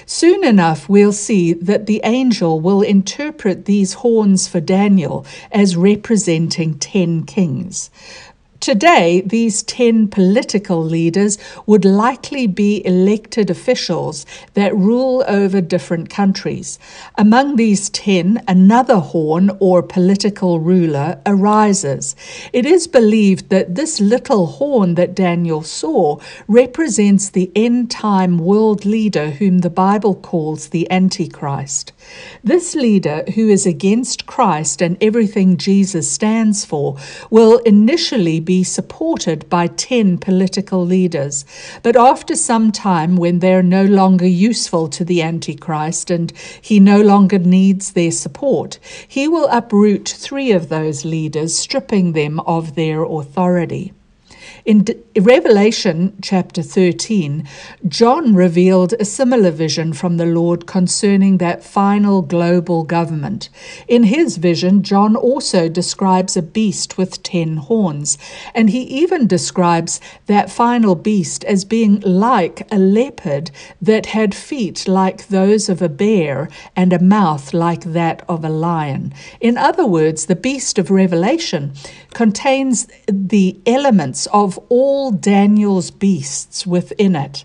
Soon 0.06 0.44
enough, 0.44 0.90
we'll 0.90 1.14
see 1.14 1.54
that 1.54 1.86
the 1.86 2.02
angel 2.04 2.60
will 2.60 2.82
interpret 2.82 3.64
these 3.64 3.94
horns 3.94 4.50
for 4.50 4.60
Daniel 4.60 5.26
as 5.54 5.78
representing 5.78 6.78
ten 6.78 7.24
kings. 7.24 7.90
Today, 8.62 9.24
these 9.26 9.64
10 9.64 10.10
political 10.10 10.84
leaders 10.84 11.40
would 11.66 11.84
likely 11.84 12.46
be 12.46 12.86
elected 12.86 13.50
officials 13.50 14.24
that 14.54 14.76
rule 14.76 15.24
over 15.28 15.62
different 15.62 16.12
countries. 16.12 16.78
Among 17.16 17.56
these 17.56 17.90
10, 17.90 18.44
another 18.48 18.98
horn 18.98 19.50
or 19.60 19.82
political 19.82 20.60
ruler 20.60 21.20
arises. 21.26 22.16
It 22.54 22.68
is 22.68 22.86
believed 22.86 23.50
that 23.50 23.74
this 23.74 24.00
little 24.00 24.46
horn 24.46 24.94
that 24.94 25.16
Daniel 25.16 25.64
saw 25.64 26.20
represents 26.48 27.32
the 27.32 27.52
end 27.56 27.90
time 27.90 28.38
world 28.38 28.86
leader 28.86 29.32
whom 29.32 29.60
the 29.60 29.72
Bible 29.72 30.14
calls 30.14 30.68
the 30.68 30.90
Antichrist. 30.92 31.94
This 32.44 32.76
leader, 32.76 33.24
who 33.36 33.50
is 33.50 33.66
against 33.66 34.26
Christ 34.26 34.82
and 34.82 34.98
everything 35.02 35.58
Jesus 35.58 36.10
stands 36.10 36.66
for, 36.66 36.98
will 37.30 37.60
initially 37.60 38.40
be 38.40 38.64
supported 38.64 39.48
by 39.50 39.68
10 39.68 40.18
political 40.18 40.86
leaders. 40.86 41.46
But 41.84 41.96
after 41.96 42.36
some 42.36 42.72
time, 42.72 43.16
when 43.16 43.40
they're 43.40 43.64
no 43.64 43.86
longer 43.86 44.28
useful 44.28 44.88
to 44.90 45.06
the 45.06 45.22
Antichrist 45.22 46.10
and 46.10 46.32
he 46.62 46.80
no 46.80 47.02
longer 47.02 47.40
needs 47.40 47.92
their 47.92 48.12
support, 48.12 48.80
he 49.08 49.28
will 49.28 49.48
uproot 49.50 50.10
three 50.10 50.52
of 50.52 50.70
those 50.70 51.06
leaders, 51.06 51.58
stripping 51.58 52.14
them 52.14 52.40
of 52.42 52.76
their 52.76 53.04
authority. 53.04 53.94
In 54.64 54.86
Revelation 55.20 56.16
chapter 56.22 56.62
13, 56.62 57.48
John 57.88 58.36
revealed 58.36 58.94
a 58.94 59.06
similar 59.06 59.50
vision 59.50 59.92
from 59.92 60.18
the 60.18 60.26
Lord 60.28 60.68
concerning 60.68 61.40
that 61.40 61.64
final 61.64 62.22
global 62.22 62.84
government. 62.84 63.50
In 63.88 64.04
his 64.04 64.38
vision, 64.38 64.84
John 64.84 65.16
also 65.16 65.68
describes 65.68 66.38
a 66.38 66.44
beast 66.44 66.96
with 66.96 67.24
ten 67.24 67.58
horns, 67.58 68.20
and 68.54 68.70
he 68.70 68.84
even 68.84 69.26
describes 69.26 70.00
that 70.28 70.52
final 70.52 70.94
beast 70.94 71.44
as 71.46 71.66
being 71.66 72.00
like 72.02 72.68
a 72.72 72.78
leopard 72.78 73.50
that 73.82 74.08
had 74.08 74.36
feet 74.36 74.88
like 74.88 75.28
those 75.30 75.70
of 75.70 75.82
a 75.82 75.90
bear 75.90 76.50
and 76.76 76.94
a 76.94 77.00
mouth 77.00 77.52
like 77.52 77.82
that 77.82 78.24
of 78.30 78.46
a 78.46 78.50
lion. 78.50 79.12
In 79.40 79.58
other 79.58 79.88
words, 79.88 80.28
the 80.28 80.36
beast 80.36 80.78
of 80.78 80.92
Revelation 80.92 81.74
contains 82.14 82.88
the 83.08 83.60
elements 83.66 84.28
of 84.28 84.51
all 84.70 85.12
Daniel's 85.12 85.92
beasts 85.92 86.66
within 86.66 87.16
it. 87.16 87.44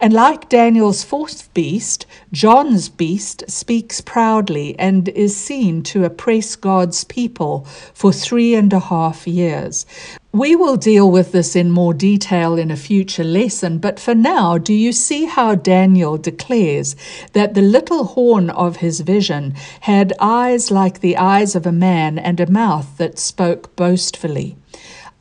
And 0.00 0.12
like 0.12 0.48
Daniel's 0.48 1.04
fourth 1.04 1.52
beast, 1.54 2.06
John's 2.32 2.88
beast 2.88 3.44
speaks 3.48 4.00
proudly 4.00 4.78
and 4.78 5.08
is 5.10 5.36
seen 5.36 5.82
to 5.84 6.04
oppress 6.04 6.56
God's 6.56 7.04
people 7.04 7.64
for 7.94 8.12
three 8.12 8.54
and 8.54 8.72
a 8.72 8.80
half 8.80 9.26
years. 9.26 9.86
We 10.32 10.54
will 10.54 10.76
deal 10.76 11.10
with 11.10 11.32
this 11.32 11.56
in 11.56 11.70
more 11.70 11.94
detail 11.94 12.58
in 12.58 12.70
a 12.70 12.76
future 12.76 13.24
lesson, 13.24 13.78
but 13.78 13.98
for 13.98 14.14
now, 14.14 14.58
do 14.58 14.74
you 14.74 14.92
see 14.92 15.24
how 15.24 15.54
Daniel 15.54 16.18
declares 16.18 16.96
that 17.32 17.54
the 17.54 17.62
little 17.62 18.04
horn 18.04 18.50
of 18.50 18.76
his 18.76 19.00
vision 19.00 19.54
had 19.80 20.12
eyes 20.20 20.70
like 20.70 21.00
the 21.00 21.16
eyes 21.16 21.56
of 21.56 21.66
a 21.66 21.72
man 21.72 22.18
and 22.18 22.40
a 22.40 22.50
mouth 22.50 22.98
that 22.98 23.18
spoke 23.18 23.74
boastfully? 23.74 24.56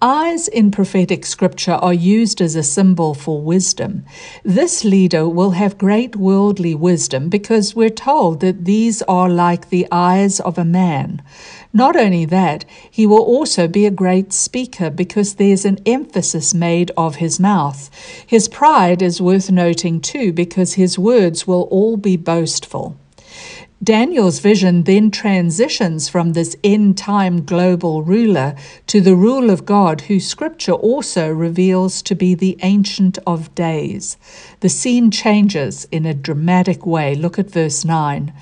Eyes 0.01 0.47
in 0.47 0.69
prophetic 0.69 1.25
scripture 1.25 1.71
are 1.71 1.91
used 1.91 2.39
as 2.39 2.55
a 2.55 2.61
symbol 2.61 3.15
for 3.15 3.41
wisdom. 3.41 4.05
This 4.43 4.83
leader 4.83 5.27
will 5.27 5.51
have 5.51 5.79
great 5.79 6.15
worldly 6.15 6.75
wisdom 6.75 7.29
because 7.29 7.75
we're 7.75 7.89
told 7.89 8.41
that 8.41 8.65
these 8.65 9.01
are 9.07 9.27
like 9.27 9.69
the 9.69 9.87
eyes 9.91 10.39
of 10.39 10.59
a 10.59 10.63
man. 10.63 11.23
Not 11.73 11.95
only 11.95 12.25
that, 12.25 12.63
he 12.91 13.07
will 13.07 13.23
also 13.23 13.67
be 13.67 13.87
a 13.87 13.91
great 13.91 14.33
speaker 14.33 14.91
because 14.91 15.33
there's 15.33 15.65
an 15.65 15.79
emphasis 15.83 16.53
made 16.53 16.91
of 16.95 17.15
his 17.15 17.39
mouth. 17.39 17.89
His 18.27 18.47
pride 18.47 19.01
is 19.01 19.19
worth 19.19 19.49
noting 19.49 19.99
too 19.99 20.31
because 20.31 20.73
his 20.73 20.99
words 20.99 21.47
will 21.47 21.63
all 21.71 21.97
be 21.97 22.17
boastful. 22.17 22.95
Daniel's 23.83 24.39
vision 24.39 24.85
then 24.85 25.11
transitions 25.11 26.09
from 26.09 26.33
this 26.33 26.55
end 26.63 26.97
time 26.97 27.45
global 27.45 28.01
ruler 28.01 28.55
to 28.87 28.99
the 28.99 29.15
rule 29.15 29.51
of 29.51 29.65
God, 29.65 30.01
who 30.01 30.19
scripture 30.19 30.73
also 30.73 31.29
reveals 31.29 32.01
to 32.01 32.15
be 32.15 32.33
the 32.33 32.57
Ancient 32.63 33.19
of 33.27 33.53
Days. 33.53 34.17
The 34.61 34.69
scene 34.69 35.11
changes 35.11 35.87
in 35.91 36.07
a 36.07 36.15
dramatic 36.15 36.87
way. 36.87 37.13
Look 37.13 37.37
at 37.37 37.51
verse 37.51 37.85
9. 37.85 38.33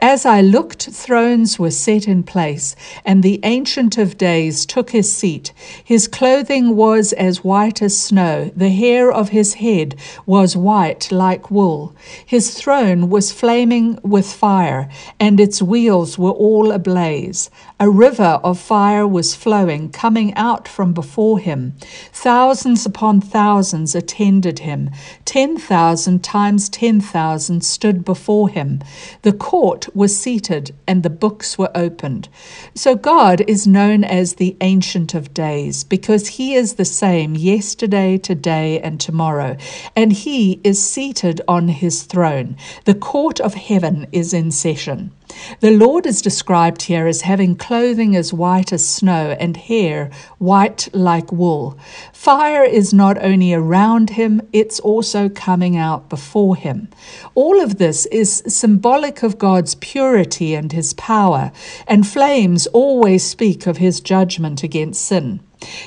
As 0.00 0.24
I 0.24 0.40
looked, 0.40 0.86
thrones 0.86 1.58
were 1.58 1.72
set 1.72 2.06
in 2.06 2.22
place, 2.22 2.76
and 3.04 3.24
the 3.24 3.40
Ancient 3.42 3.98
of 3.98 4.16
Days 4.16 4.64
took 4.64 4.90
his 4.90 5.12
seat. 5.12 5.52
His 5.82 6.06
clothing 6.06 6.76
was 6.76 7.12
as 7.14 7.42
white 7.42 7.82
as 7.82 7.98
snow, 7.98 8.52
the 8.54 8.70
hair 8.70 9.10
of 9.10 9.30
his 9.30 9.54
head 9.54 9.96
was 10.26 10.56
white 10.56 11.10
like 11.10 11.50
wool. 11.50 11.92
His 12.24 12.54
throne 12.54 13.10
was 13.10 13.32
flaming 13.32 13.98
with 14.04 14.32
fire 14.32 14.75
fire, 14.76 14.88
and 15.18 15.40
its 15.40 15.62
wheels 15.62 16.18
were 16.18 16.30
all 16.30 16.72
ablaze. 16.72 17.50
A 17.80 17.88
river 17.88 18.40
of 18.42 18.58
fire 18.58 19.06
was 19.06 19.34
flowing, 19.34 19.90
coming 19.90 20.34
out 20.34 20.68
from 20.68 20.92
before 20.92 21.38
him. 21.38 21.74
Thousands 22.12 22.86
upon 22.86 23.20
thousands 23.20 23.94
attended 23.94 24.60
him. 24.60 24.90
Ten 25.24 25.58
thousand 25.58 26.22
times 26.22 26.68
ten 26.68 27.00
thousand 27.00 27.64
stood 27.64 28.04
before 28.04 28.48
him. 28.48 28.80
The 29.22 29.32
court 29.32 29.88
was 29.94 30.16
seated, 30.16 30.74
and 30.86 31.02
the 31.02 31.10
books 31.10 31.58
were 31.58 31.70
opened. 31.74 32.28
So 32.74 32.94
God 32.94 33.42
is 33.46 33.66
known 33.66 34.04
as 34.04 34.34
the 34.34 34.56
Ancient 34.60 35.14
of 35.14 35.34
Days, 35.34 35.84
because 35.84 36.28
he 36.28 36.54
is 36.54 36.74
the 36.74 36.84
same 36.84 37.34
yesterday, 37.34 38.18
today, 38.18 38.80
and 38.80 39.00
tomorrow, 39.00 39.56
and 39.94 40.12
he 40.12 40.60
is 40.64 40.82
seated 40.82 41.40
on 41.48 41.68
his 41.68 42.04
throne. 42.04 42.56
The 42.84 42.94
court 42.94 43.40
of 43.40 43.54
heaven 43.54 44.06
is 44.12 44.32
in 44.32 44.50
session. 44.66 45.12
The 45.60 45.70
Lord 45.70 46.06
is 46.06 46.20
described 46.20 46.82
here 46.82 47.06
as 47.06 47.20
having 47.20 47.54
clothing 47.54 48.16
as 48.16 48.32
white 48.32 48.72
as 48.72 48.84
snow 48.84 49.36
and 49.38 49.56
hair 49.56 50.10
white 50.38 50.88
like 50.92 51.30
wool. 51.30 51.78
Fire 52.12 52.64
is 52.64 52.92
not 52.92 53.16
only 53.22 53.54
around 53.54 54.10
him, 54.10 54.40
it's 54.52 54.80
also 54.80 55.28
coming 55.28 55.76
out 55.76 56.08
before 56.08 56.56
him. 56.56 56.88
All 57.36 57.60
of 57.60 57.78
this 57.78 58.06
is 58.06 58.42
symbolic 58.48 59.22
of 59.22 59.38
God's 59.38 59.76
purity 59.76 60.54
and 60.54 60.72
his 60.72 60.94
power, 60.94 61.52
and 61.86 62.04
flames 62.04 62.66
always 62.68 63.24
speak 63.24 63.68
of 63.68 63.76
his 63.76 64.00
judgment 64.00 64.64
against 64.64 65.06
sin. 65.06 65.38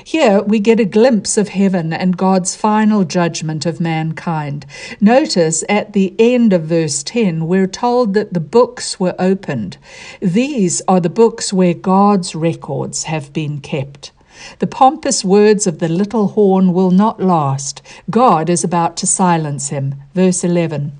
Here 0.04 0.42
we 0.42 0.58
get 0.58 0.80
a 0.80 0.84
glimpse 0.84 1.38
of 1.38 1.50
heaven 1.50 1.92
and 1.92 2.16
God's 2.16 2.56
final 2.56 3.04
judgment 3.04 3.66
of 3.66 3.80
mankind. 3.80 4.66
Notice 5.00 5.62
at 5.68 5.92
the 5.92 6.14
end 6.18 6.52
of 6.52 6.62
verse 6.64 7.02
10, 7.02 7.46
we're 7.46 7.66
told 7.66 8.14
that 8.14 8.34
the 8.34 8.40
books 8.40 8.98
were 8.98 9.14
opened. 9.18 9.78
These 10.20 10.82
are 10.88 11.00
the 11.00 11.08
books 11.08 11.52
where 11.52 11.74
God's 11.74 12.34
records 12.34 13.04
have 13.04 13.32
been 13.32 13.60
kept. 13.60 14.10
The 14.58 14.66
pompous 14.66 15.24
words 15.24 15.66
of 15.66 15.78
the 15.78 15.88
little 15.88 16.28
horn 16.28 16.72
will 16.72 16.90
not 16.90 17.20
last. 17.20 17.82
God 18.08 18.48
is 18.48 18.64
about 18.64 18.96
to 18.98 19.06
silence 19.06 19.68
him. 19.68 19.96
Verse 20.14 20.42
11. 20.42 20.99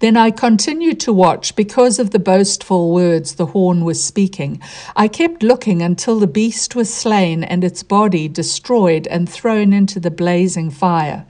Then 0.00 0.16
I 0.16 0.30
continued 0.30 0.98
to 1.00 1.12
watch 1.12 1.54
because 1.54 1.98
of 1.98 2.10
the 2.10 2.18
boastful 2.18 2.92
words 2.92 3.34
the 3.34 3.46
horn 3.46 3.84
was 3.84 4.02
speaking. 4.02 4.60
I 4.96 5.08
kept 5.08 5.42
looking 5.42 5.82
until 5.82 6.18
the 6.18 6.26
beast 6.26 6.74
was 6.74 6.92
slain 6.92 7.44
and 7.44 7.62
its 7.62 7.82
body 7.82 8.26
destroyed 8.26 9.06
and 9.08 9.28
thrown 9.28 9.72
into 9.72 10.00
the 10.00 10.10
blazing 10.10 10.70
fire. 10.70 11.26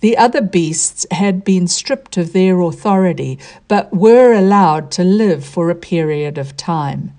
The 0.00 0.16
other 0.16 0.40
beasts 0.40 1.06
had 1.10 1.44
been 1.44 1.66
stripped 1.66 2.16
of 2.16 2.32
their 2.32 2.60
authority, 2.60 3.38
but 3.68 3.94
were 3.94 4.32
allowed 4.32 4.90
to 4.92 5.04
live 5.04 5.44
for 5.44 5.68
a 5.68 5.74
period 5.74 6.38
of 6.38 6.56
time. 6.56 7.12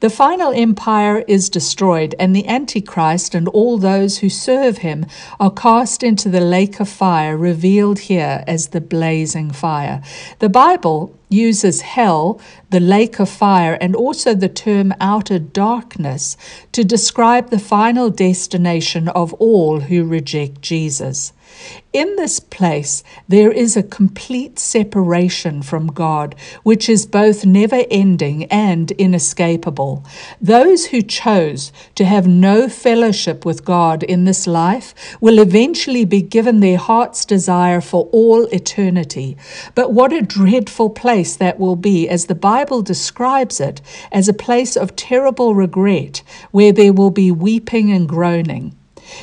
The 0.00 0.10
final 0.10 0.52
empire 0.52 1.24
is 1.26 1.48
destroyed, 1.48 2.14
and 2.18 2.36
the 2.36 2.46
Antichrist 2.46 3.34
and 3.34 3.48
all 3.48 3.78
those 3.78 4.18
who 4.18 4.28
serve 4.28 4.78
him 4.78 5.06
are 5.40 5.50
cast 5.50 6.02
into 6.02 6.28
the 6.28 6.40
lake 6.40 6.80
of 6.80 6.88
fire, 6.88 7.36
revealed 7.36 8.00
here 8.00 8.44
as 8.46 8.68
the 8.68 8.80
blazing 8.80 9.50
fire. 9.50 10.02
The 10.38 10.50
Bible 10.50 11.14
uses 11.30 11.80
hell, 11.80 12.38
the 12.70 12.80
lake 12.80 13.18
of 13.18 13.28
fire, 13.28 13.78
and 13.80 13.96
also 13.96 14.34
the 14.34 14.48
term 14.48 14.92
outer 15.00 15.38
darkness 15.38 16.36
to 16.72 16.84
describe 16.84 17.50
the 17.50 17.58
final 17.58 18.10
destination 18.10 19.08
of 19.08 19.32
all 19.34 19.80
who 19.80 20.04
reject 20.04 20.60
Jesus. 20.60 21.32
In 21.92 22.16
this 22.16 22.40
place, 22.40 23.02
there 23.26 23.50
is 23.50 23.76
a 23.76 23.82
complete 23.82 24.58
separation 24.58 25.62
from 25.62 25.86
God, 25.86 26.34
which 26.62 26.88
is 26.88 27.06
both 27.06 27.46
never 27.46 27.84
ending 27.90 28.44
and 28.44 28.90
inescapable. 28.92 30.04
Those 30.40 30.86
who 30.86 31.00
chose 31.00 31.72
to 31.94 32.04
have 32.04 32.26
no 32.26 32.68
fellowship 32.68 33.46
with 33.46 33.64
God 33.64 34.02
in 34.02 34.24
this 34.24 34.46
life 34.46 34.94
will 35.20 35.38
eventually 35.38 36.04
be 36.04 36.20
given 36.20 36.60
their 36.60 36.76
heart's 36.76 37.24
desire 37.24 37.80
for 37.80 38.10
all 38.12 38.44
eternity. 38.46 39.36
But 39.74 39.92
what 39.92 40.12
a 40.12 40.20
dreadful 40.20 40.90
place 40.90 41.36
that 41.36 41.58
will 41.58 41.76
be, 41.76 42.08
as 42.08 42.26
the 42.26 42.34
Bible 42.34 42.82
describes 42.82 43.60
it, 43.60 43.80
as 44.12 44.28
a 44.28 44.34
place 44.34 44.76
of 44.76 44.96
terrible 44.96 45.54
regret, 45.54 46.22
where 46.50 46.72
there 46.72 46.92
will 46.92 47.10
be 47.10 47.30
weeping 47.30 47.90
and 47.90 48.08
groaning. 48.08 48.74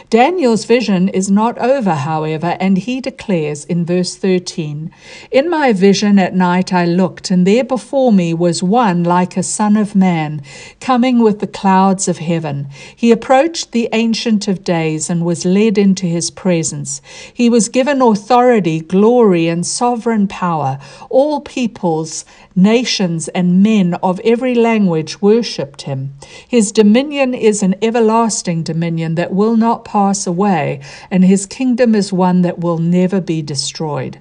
Daniel's 0.10 0.66
vision 0.66 1.10
is 1.10 1.30
not 1.30 1.58
over, 1.58 1.96
however, 1.96 2.58
and 2.60 2.78
he 2.78 3.02
declares 3.02 3.66
in 3.66 3.86
verse 3.86 4.16
13 4.16 4.92
In 5.32 5.50
my 5.50 5.74
vision 5.74 6.20
at 6.20 6.36
night 6.36 6.72
I 6.74 6.86
looked, 6.86 7.32
and 7.32 7.46
there 7.46 7.64
before 7.64 8.12
me 8.12 8.34
was 8.34 8.64
one 8.64 9.04
like 9.04 9.38
a 9.38 9.44
son 9.44 9.78
of 9.78 9.96
man, 9.96 10.42
coming 10.80 11.20
with 11.20 11.40
the 11.40 11.48
clouds 11.48 12.08
of 12.08 12.20
heaven. 12.20 12.68
He 12.96 13.12
approached 13.12 13.72
the 13.72 13.90
Ancient 13.92 14.48
of 14.48 14.64
Days 14.64 15.10
and 15.10 15.26
was 15.26 15.46
led 15.46 15.78
into 15.78 16.06
his 16.06 16.32
presence. 16.32 17.02
He 17.34 17.50
was 17.50 17.70
given 17.70 18.02
authority, 18.02 18.80
glory, 18.80 19.48
and 19.48 19.66
sovereign 19.66 20.28
power. 20.28 20.80
All 21.10 21.42
peoples, 21.42 22.26
nations, 22.56 23.28
and 23.30 23.64
men 23.64 23.94
of 23.96 24.20
every 24.24 24.56
language 24.56 25.22
worshipped 25.22 25.84
him. 25.84 26.14
His 26.48 26.72
dominion 26.72 27.34
is 27.34 27.64
an 27.64 27.76
everlasting 27.82 28.64
dominion 28.64 29.16
that 29.16 29.34
will 29.34 29.58
not 29.58 29.86
pass 29.86 30.28
away, 30.28 30.82
and 31.10 31.24
his 31.24 31.46
kingdom 31.46 31.96
is 31.96 32.14
one 32.14 32.42
that 32.42 32.60
will 32.60 32.78
never 32.78 33.22
be 33.22 33.42
destroyed. 33.42 34.20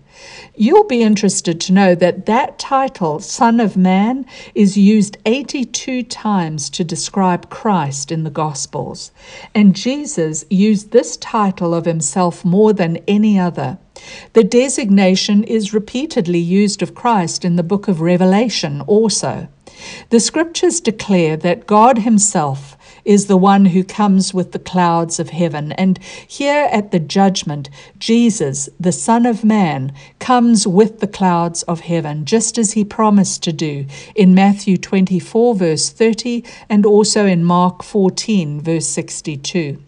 You'll 0.55 0.85
be 0.85 1.03
interested 1.03 1.61
to 1.63 1.73
know 1.73 1.95
that 1.95 2.27
that 2.27 2.59
title, 2.59 3.21
Son 3.21 3.61
of 3.61 3.77
Man, 3.77 4.27
is 4.55 4.77
used 4.77 5.17
82 5.25 6.03
times 6.05 6.69
to 6.71 6.85
describe 6.85 7.51
Christ 7.51 8.13
in 8.13 8.25
the 8.25 8.31
Gospels. 8.31 9.11
And 9.55 9.75
Jesus 9.75 10.45
used 10.51 10.91
this 10.91 11.17
title 11.17 11.75
of 11.75 11.87
himself 11.87 12.45
more 12.45 12.73
than 12.73 12.99
any 13.09 13.39
other. 13.39 13.79
The 14.33 14.45
designation 14.45 15.45
is 15.45 15.75
repeatedly 15.75 16.39
used 16.39 16.83
of 16.83 16.95
Christ 16.95 17.45
in 17.45 17.57
the 17.57 17.63
book 17.63 17.89
of 17.89 18.01
Revelation 18.01 18.81
also. 18.83 19.49
The 20.11 20.21
scriptures 20.21 20.81
declare 20.81 21.37
that 21.39 21.67
God 21.67 21.99
Himself 21.99 22.77
is 23.05 23.27
the 23.27 23.37
one 23.37 23.67
who 23.67 23.83
comes 23.83 24.33
with 24.33 24.53
the 24.53 24.59
clouds 24.59 25.19
of 25.19 25.31
heaven. 25.31 25.73
And 25.73 25.99
here 26.27 26.69
at 26.71 26.91
the 26.93 27.01
judgment, 27.01 27.69
Jesus, 27.99 28.69
the 28.79 28.93
Son 28.93 29.27
of 29.27 29.45
Man, 29.45 29.93
comes 30.19 30.67
with 30.67 31.01
the 31.01 31.09
clouds 31.09 31.63
of 31.65 31.81
heaven, 31.81 32.25
just 32.25 32.59
as 32.59 32.73
he 32.73 32.85
promised 32.85 33.43
to 33.45 33.53
do 33.53 33.87
in 34.15 34.35
Matthew 34.35 34.77
24, 34.77 35.55
verse 35.55 35.91
30, 35.91 36.45
and 36.69 36.87
also 36.87 37.27
in 37.27 37.45
Mark 37.45 37.83
14, 37.83 38.61
verse 38.61 38.89
62. 38.89 39.83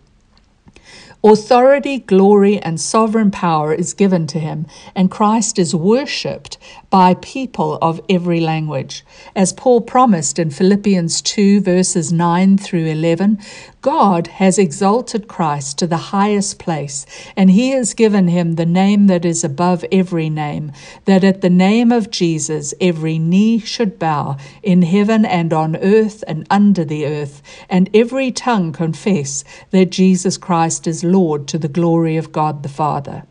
Authority, 1.25 2.01
glory, 2.01 2.59
and 2.61 2.79
sovereign 2.79 3.31
power 3.31 3.73
is 3.73 3.95
given 3.95 4.27
to 4.27 4.39
him, 4.39 4.67
and 4.95 5.11
Christ 5.11 5.59
is 5.59 5.75
worshipped 5.75 6.59
by 6.95 7.13
people 7.15 7.77
of 7.83 8.01
every 8.09 8.39
language. 8.39 9.05
As 9.35 9.53
Paul 9.53 9.81
promised 9.81 10.39
in 10.39 10.53
Philippians 10.53 11.23
2, 11.23 11.61
verses 11.61 12.13
9 12.13 12.57
through 12.57 12.87
11, 12.87 13.41
God 13.83 14.29
has 14.29 14.59
exalted 14.61 15.27
Christ 15.27 15.77
to 15.79 15.89
the 15.89 16.15
highest 16.15 16.61
place, 16.61 17.05
and 17.37 17.51
he 17.51 17.71
has 17.71 17.95
given 17.95 18.29
him 18.29 18.53
the 18.53 18.65
name 18.65 19.09
that 19.09 19.25
is 19.25 19.43
above 19.43 19.85
every 19.91 20.31
name, 20.31 20.71
that 21.05 21.25
at 21.25 21.41
the 21.41 21.51
name 21.51 21.91
of 21.91 22.13
Jesus 22.13 22.73
every 22.81 23.19
knee 23.19 23.59
should 23.59 23.99
bow, 23.99 24.37
in 24.63 24.83
heaven 24.83 25.25
and 25.25 25.53
on 25.53 25.75
earth 25.75 26.23
and 26.29 26.47
under 26.49 26.85
the 26.85 27.07
earth, 27.07 27.43
and 27.69 27.91
every 27.93 28.31
tongue 28.31 28.73
confess 28.73 29.43
that 29.73 29.91
Jesus 29.91 30.37
Christ 30.37 30.87
is 30.87 31.03
Lord 31.03 31.49
to 31.49 31.59
the 31.59 31.67
glory 31.67 32.17
of 32.17 32.31
God 32.31 32.63
the 32.63 32.69
Father. 32.69 33.25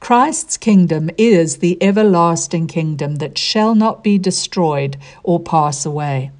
Christ's 0.00 0.56
kingdom 0.56 1.10
is 1.18 1.58
the 1.58 1.76
everlasting 1.82 2.66
kingdom 2.66 3.16
that 3.16 3.36
shall 3.36 3.74
not 3.74 4.04
be 4.04 4.18
destroyed 4.18 4.96
or 5.22 5.40
pass 5.40 5.84
away. 5.84 6.30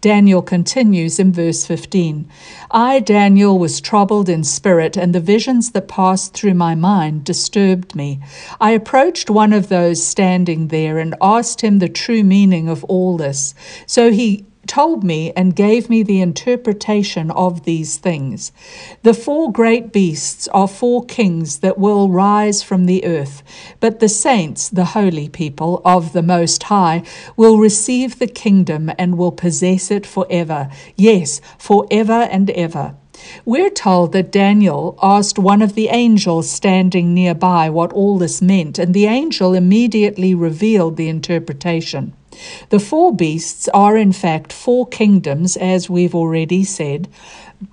Daniel 0.00 0.42
continues 0.42 1.18
in 1.18 1.32
verse 1.32 1.66
15 1.66 2.28
I, 2.70 3.00
Daniel, 3.00 3.58
was 3.58 3.80
troubled 3.80 4.28
in 4.28 4.42
spirit, 4.42 4.96
and 4.96 5.14
the 5.14 5.20
visions 5.20 5.72
that 5.72 5.88
passed 5.88 6.34
through 6.34 6.54
my 6.54 6.74
mind 6.74 7.24
disturbed 7.24 7.94
me. 7.94 8.20
I 8.60 8.70
approached 8.70 9.28
one 9.28 9.52
of 9.52 9.68
those 9.68 10.04
standing 10.04 10.68
there 10.68 10.98
and 10.98 11.14
asked 11.20 11.60
him 11.60 11.78
the 11.78 11.88
true 11.88 12.24
meaning 12.24 12.68
of 12.68 12.84
all 12.84 13.16
this. 13.16 13.54
So 13.86 14.10
he 14.10 14.46
told 14.70 15.02
me 15.02 15.32
and 15.32 15.56
gave 15.56 15.90
me 15.90 16.00
the 16.00 16.20
interpretation 16.20 17.28
of 17.32 17.64
these 17.64 17.98
things. 17.98 18.52
The 19.02 19.12
four 19.12 19.50
great 19.50 19.92
beasts 19.92 20.46
are 20.54 20.68
four 20.68 21.04
kings 21.06 21.58
that 21.58 21.76
will 21.76 22.08
rise 22.08 22.62
from 22.62 22.86
the 22.86 23.04
earth, 23.04 23.42
but 23.80 23.98
the 23.98 24.08
saints, 24.08 24.68
the 24.68 24.94
holy 24.96 25.28
people 25.28 25.82
of 25.84 26.12
the 26.12 26.22
Most 26.22 26.62
High, 26.62 27.02
will 27.36 27.58
receive 27.58 28.20
the 28.20 28.28
kingdom 28.28 28.92
and 28.96 29.18
will 29.18 29.32
possess 29.32 29.90
it 29.90 30.06
forever. 30.06 30.70
Yes, 30.94 31.40
forever 31.58 32.28
and 32.30 32.48
ever. 32.50 32.94
We're 33.44 33.70
told 33.70 34.12
that 34.12 34.30
Daniel 34.30 34.96
asked 35.02 35.36
one 35.36 35.62
of 35.62 35.74
the 35.74 35.88
angels 35.88 36.48
standing 36.48 37.12
nearby 37.12 37.70
what 37.70 37.92
all 37.92 38.18
this 38.18 38.40
meant, 38.40 38.78
and 38.78 38.94
the 38.94 39.06
angel 39.06 39.52
immediately 39.52 40.32
revealed 40.32 40.96
the 40.96 41.08
interpretation. 41.08 42.14
The 42.68 42.78
four 42.78 43.14
beasts 43.14 43.68
are, 43.68 43.96
in 43.96 44.12
fact, 44.12 44.52
four 44.52 44.86
kingdoms, 44.86 45.56
as 45.56 45.90
we've 45.90 46.14
already 46.14 46.64
said, 46.64 47.08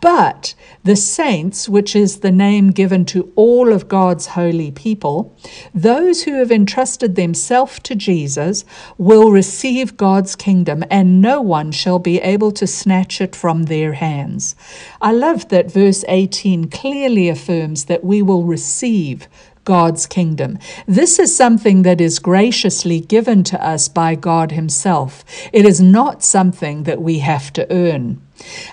but 0.02 0.54
the 0.84 0.98
saints, 0.98 1.70
which 1.70 1.96
is 1.96 2.20
the 2.20 2.32
name 2.32 2.72
given 2.72 3.06
to 3.06 3.32
all 3.38 3.72
of 3.72 3.88
God's 3.88 4.28
holy 4.28 4.70
people, 4.70 5.34
those 5.74 6.24
who 6.24 6.34
have 6.34 6.52
entrusted 6.52 7.16
themselves 7.16 7.80
to 7.84 7.96
Jesus, 7.96 8.66
will 8.98 9.32
receive 9.32 9.96
God's 9.96 10.36
kingdom, 10.36 10.84
and 10.92 11.22
no 11.22 11.42
one 11.42 11.72
shall 11.72 12.00
be 12.00 12.20
able 12.20 12.52
to 12.54 12.68
snatch 12.68 13.22
it 13.22 13.34
from 13.34 13.64
their 13.64 13.94
hands. 13.94 14.56
I 15.02 15.14
love 15.14 15.48
that 15.50 15.72
verse 15.72 16.04
18 16.10 16.70
clearly 16.70 17.30
affirms 17.30 17.86
that 17.86 18.04
we 18.04 18.22
will 18.22 18.44
receive 18.44 19.30
God's 19.68 20.08
kingdom. 20.08 20.60
This 20.86 21.20
is 21.20 21.36
something 21.36 21.82
that 21.82 22.00
is 22.00 22.20
graciously 22.20 23.02
given 23.02 23.44
to 23.44 23.62
us 23.62 23.90
by 23.90 24.16
God 24.16 24.54
Himself. 24.54 25.26
It 25.52 25.66
is 25.66 25.82
not 25.82 26.24
something 26.24 26.84
that 26.84 27.02
we 27.02 27.20
have 27.20 27.52
to 27.52 27.70
earn. 27.70 28.22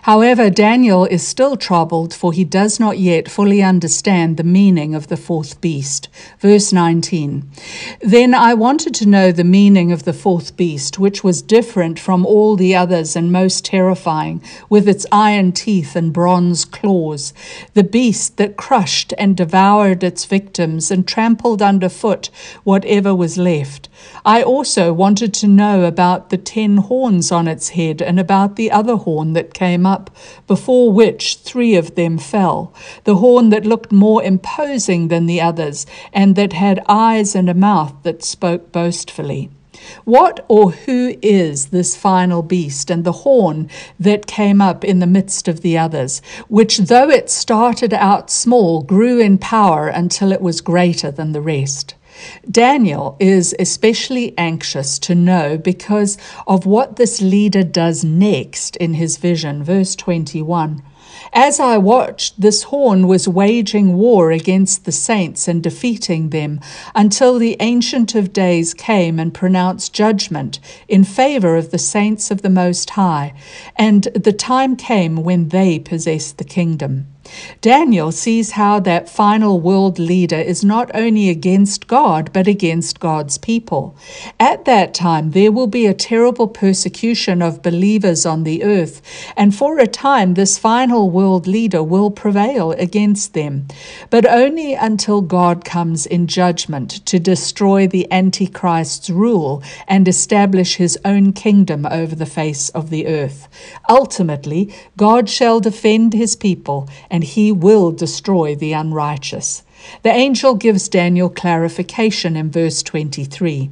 However, 0.02 0.50
Daniel 0.50 1.06
is 1.06 1.26
still 1.26 1.56
troubled, 1.56 2.12
for 2.12 2.32
he 2.32 2.44
does 2.44 2.78
not 2.78 2.98
yet 2.98 3.30
fully 3.30 3.62
understand 3.62 4.36
the 4.36 4.44
meaning 4.44 4.94
of 4.94 5.08
the 5.08 5.16
fourth 5.16 5.60
beast. 5.60 6.08
Verse 6.38 6.72
19 6.72 7.48
Then 8.00 8.34
I 8.34 8.54
wanted 8.54 8.94
to 8.96 9.06
know 9.06 9.32
the 9.32 9.44
meaning 9.44 9.92
of 9.92 10.04
the 10.04 10.12
fourth 10.12 10.56
beast, 10.56 10.98
which 10.98 11.24
was 11.24 11.40
different 11.40 11.98
from 11.98 12.26
all 12.26 12.56
the 12.56 12.74
others 12.74 13.16
and 13.16 13.32
most 13.32 13.64
terrifying, 13.64 14.42
with 14.68 14.88
its 14.88 15.06
iron 15.10 15.52
teeth 15.52 15.96
and 15.96 16.12
bronze 16.12 16.64
claws, 16.64 17.32
the 17.72 17.84
beast 17.84 18.36
that 18.36 18.56
crushed 18.56 19.14
and 19.16 19.36
devoured 19.36 20.04
its 20.04 20.24
victims 20.24 20.90
and 20.90 21.08
trampled 21.08 21.62
underfoot 21.62 22.28
whatever 22.64 23.14
was 23.14 23.38
left. 23.38 23.88
I 24.24 24.42
also 24.42 24.92
wanted 24.92 25.32
to 25.34 25.46
know 25.46 25.84
about 25.84 26.30
the 26.30 26.36
ten 26.36 26.78
horns 26.78 27.30
on 27.30 27.46
its 27.46 27.70
head 27.70 28.02
and 28.02 28.18
about 28.18 28.56
the 28.56 28.70
other 28.70 28.96
horn 28.96 29.34
that 29.34 29.54
came 29.54 29.86
up, 29.86 30.10
before 30.46 30.90
which 30.90 31.36
three 31.36 31.76
of 31.76 31.94
them 31.94 32.18
fell, 32.18 32.72
the 33.04 33.16
horn 33.16 33.50
that 33.50 33.66
looked 33.66 33.92
more 33.92 34.22
imposing 34.22 35.08
than 35.08 35.26
the 35.26 35.40
others, 35.40 35.86
and 36.12 36.36
that 36.36 36.52
had 36.52 36.80
eyes 36.88 37.34
and 37.34 37.48
a 37.48 37.54
mouth 37.54 37.94
that 38.02 38.24
spoke 38.24 38.72
boastfully. 38.72 39.50
What 40.04 40.44
or 40.48 40.70
who 40.70 41.14
is 41.20 41.66
this 41.66 41.94
final 41.94 42.42
beast 42.42 42.90
and 42.90 43.04
the 43.04 43.12
horn 43.12 43.68
that 44.00 44.26
came 44.26 44.60
up 44.60 44.84
in 44.84 45.00
the 45.00 45.06
midst 45.06 45.46
of 45.46 45.60
the 45.60 45.76
others, 45.76 46.22
which, 46.48 46.78
though 46.78 47.10
it 47.10 47.28
started 47.28 47.92
out 47.92 48.30
small, 48.30 48.82
grew 48.82 49.20
in 49.20 49.36
power 49.36 49.88
until 49.88 50.32
it 50.32 50.40
was 50.40 50.60
greater 50.60 51.10
than 51.10 51.32
the 51.32 51.40
rest? 51.40 51.94
Daniel 52.50 53.16
is 53.18 53.54
especially 53.58 54.36
anxious 54.38 54.98
to 55.00 55.14
know 55.14 55.58
because 55.58 56.18
of 56.46 56.66
what 56.66 56.96
this 56.96 57.20
leader 57.20 57.62
does 57.62 58.04
next 58.04 58.76
in 58.76 58.94
his 58.94 59.16
vision. 59.16 59.62
Verse 59.64 59.94
21. 59.96 60.82
As 61.32 61.58
I 61.60 61.78
watched, 61.78 62.40
this 62.40 62.64
horn 62.64 63.06
was 63.06 63.28
waging 63.28 63.96
war 63.96 64.30
against 64.30 64.84
the 64.84 64.92
saints 64.92 65.48
and 65.48 65.62
defeating 65.62 66.30
them 66.30 66.60
until 66.94 67.38
the 67.38 67.56
Ancient 67.60 68.14
of 68.14 68.32
Days 68.32 68.74
came 68.74 69.18
and 69.18 69.32
pronounced 69.32 69.92
judgment 69.92 70.60
in 70.88 71.04
favor 71.04 71.56
of 71.56 71.70
the 71.70 71.78
saints 71.78 72.30
of 72.30 72.42
the 72.42 72.50
Most 72.50 72.90
High, 72.90 73.32
and 73.76 74.04
the 74.14 74.32
time 74.32 74.76
came 74.76 75.16
when 75.16 75.48
they 75.48 75.78
possessed 75.78 76.38
the 76.38 76.44
kingdom. 76.44 77.13
Daniel 77.60 78.12
sees 78.12 78.52
how 78.52 78.80
that 78.80 79.08
final 79.08 79.60
world 79.60 79.98
leader 79.98 80.36
is 80.36 80.64
not 80.64 80.90
only 80.94 81.28
against 81.28 81.86
God, 81.86 82.30
but 82.32 82.46
against 82.46 83.00
God's 83.00 83.38
people. 83.38 83.96
At 84.38 84.64
that 84.64 84.94
time, 84.94 85.30
there 85.30 85.52
will 85.52 85.66
be 85.66 85.86
a 85.86 85.94
terrible 85.94 86.48
persecution 86.48 87.42
of 87.42 87.62
believers 87.62 88.26
on 88.26 88.44
the 88.44 88.62
earth, 88.62 89.00
and 89.36 89.54
for 89.54 89.78
a 89.78 89.86
time, 89.86 90.34
this 90.34 90.58
final 90.58 91.10
world 91.10 91.46
leader 91.46 91.82
will 91.82 92.10
prevail 92.10 92.72
against 92.72 93.34
them, 93.34 93.66
but 94.10 94.26
only 94.26 94.74
until 94.74 95.20
God 95.20 95.64
comes 95.64 96.06
in 96.06 96.26
judgment 96.26 97.04
to 97.06 97.18
destroy 97.18 97.86
the 97.86 98.06
Antichrist's 98.10 99.10
rule 99.10 99.62
and 99.88 100.06
establish 100.06 100.76
his 100.76 100.98
own 101.04 101.32
kingdom 101.32 101.86
over 101.86 102.14
the 102.14 102.26
face 102.26 102.68
of 102.70 102.90
the 102.90 103.06
earth. 103.06 103.48
Ultimately, 103.88 104.74
God 104.96 105.28
shall 105.28 105.60
defend 105.60 106.12
his 106.12 106.36
people 106.36 106.88
and 107.14 107.22
he 107.22 107.52
will 107.52 107.92
destroy 107.92 108.56
the 108.56 108.72
unrighteous. 108.72 109.62
The 110.02 110.10
angel 110.10 110.56
gives 110.56 110.88
Daniel 110.88 111.28
clarification 111.28 112.34
in 112.34 112.50
verse 112.50 112.82
23. 112.82 113.70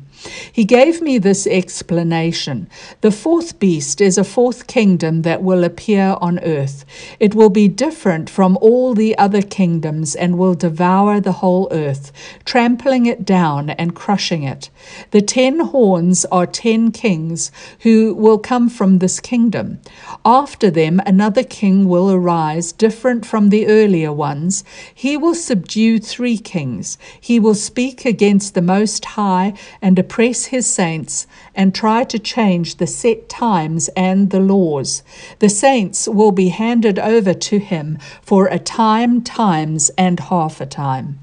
He 0.53 0.65
gave 0.65 1.01
me 1.01 1.19
this 1.19 1.47
explanation. 1.47 2.69
The 3.01 3.11
fourth 3.11 3.59
beast 3.59 4.01
is 4.01 4.19
a 4.19 4.25
fourth 4.25 4.67
kingdom 4.67 5.23
that 5.23 5.43
will 5.43 5.65
appear 5.65 6.17
on 6.21 6.39
earth. 6.41 6.85
It 7.19 7.35
will 7.35 7.51
be 7.51 7.69
different 7.69 8.29
from 8.31 8.59
all 8.61 8.95
the 8.95 9.17
other 9.19 9.43
kingdoms 9.43 10.15
and 10.15 10.39
will 10.39 10.55
devour 10.55 11.21
the 11.21 11.33
whole 11.33 11.69
earth, 11.71 12.13
trampling 12.45 13.07
it 13.07 13.25
down 13.25 13.71
and 13.71 13.95
crushing 13.95 14.43
it. 14.43 14.71
The 15.11 15.23
ten 15.23 15.61
horns 15.61 16.25
are 16.27 16.47
ten 16.47 16.93
kings 16.93 17.51
who 17.81 18.15
will 18.15 18.39
come 18.39 18.69
from 18.69 18.99
this 18.99 19.21
kingdom. 19.21 19.81
After 20.25 20.71
them, 20.71 21.01
another 21.07 21.43
king 21.45 21.89
will 21.89 22.11
arise, 22.11 22.73
different 22.73 23.27
from 23.27 23.49
the 23.49 23.67
earlier 23.67 24.13
ones. 24.13 24.65
He 24.95 25.17
will 25.17 25.35
subdue 25.35 25.99
three 25.99 26.39
kings. 26.39 26.99
He 27.21 27.41
will 27.41 27.55
speak 27.55 28.05
against 28.05 28.55
the 28.55 28.63
Most 28.63 29.05
High 29.05 29.55
and 29.81 29.99
oppress 30.13 30.45
his 30.45 30.67
saints 30.67 31.27
and 31.55 31.75
try 31.75 32.05
to 32.05 32.19
change 32.19 32.77
the 32.77 32.87
set 32.87 33.31
times 33.31 33.89
and 33.97 34.29
the 34.29 34.41
laws. 34.41 35.03
The 35.39 35.49
saints 35.49 36.07
will 36.07 36.33
be 36.33 36.51
handed 36.51 36.99
over 36.99 37.33
to 37.33 37.59
him 37.59 37.97
for 38.21 38.47
a 38.47 38.59
time, 38.59 39.23
times, 39.23 39.91
and 39.97 40.21
half 40.21 40.61
a 40.61 40.67
time. 40.67 41.19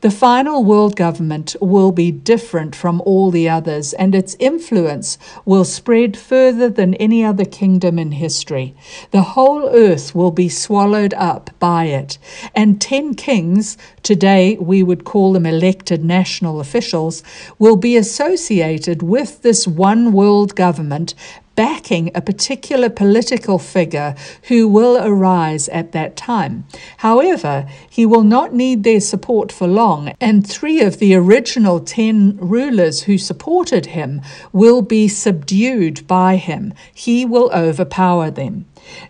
The 0.00 0.10
final 0.10 0.62
world 0.62 0.94
government 0.96 1.56
will 1.60 1.92
be 1.92 2.10
different 2.10 2.76
from 2.76 3.00
all 3.04 3.30
the 3.30 3.48
others, 3.48 3.92
and 3.92 4.14
its 4.14 4.36
influence 4.38 5.18
will 5.44 5.64
spread 5.64 6.16
further 6.16 6.68
than 6.68 6.94
any 6.94 7.24
other 7.24 7.44
kingdom 7.44 7.98
in 7.98 8.12
history. 8.12 8.74
The 9.10 9.22
whole 9.22 9.68
earth 9.68 10.14
will 10.14 10.30
be 10.30 10.48
swallowed 10.48 11.14
up 11.14 11.50
by 11.58 11.86
it, 11.86 12.18
and 12.54 12.80
ten 12.80 13.14
kings, 13.14 13.76
today 14.02 14.56
we 14.60 14.82
would 14.82 15.04
call 15.04 15.32
them 15.32 15.46
elected 15.46 16.04
national 16.04 16.60
officials, 16.60 17.22
will 17.58 17.76
be 17.76 17.96
associated 17.96 19.02
with 19.02 19.42
this 19.42 19.66
one 19.66 20.12
world 20.12 20.54
government 20.54 21.14
backing 21.58 22.08
a 22.14 22.22
particular 22.22 22.88
political 22.88 23.58
figure 23.58 24.14
who 24.44 24.68
will 24.68 24.96
arise 24.96 25.68
at 25.70 25.90
that 25.90 26.14
time. 26.14 26.64
However, 26.98 27.68
he 27.90 28.06
will 28.06 28.22
not 28.22 28.54
need 28.54 28.84
their 28.84 29.00
support 29.00 29.50
for 29.50 29.66
long, 29.66 30.12
and 30.20 30.46
three 30.46 30.80
of 30.80 31.00
the 31.00 31.16
original 31.16 31.80
ten 31.80 32.36
rulers 32.36 33.02
who 33.02 33.18
supported 33.18 33.86
him 33.86 34.22
will 34.52 34.82
be 34.82 35.08
subdued 35.08 36.06
by 36.06 36.36
him. 36.36 36.74
He 36.94 37.24
will 37.24 37.50
overpower 37.52 38.30
them. 38.30 38.66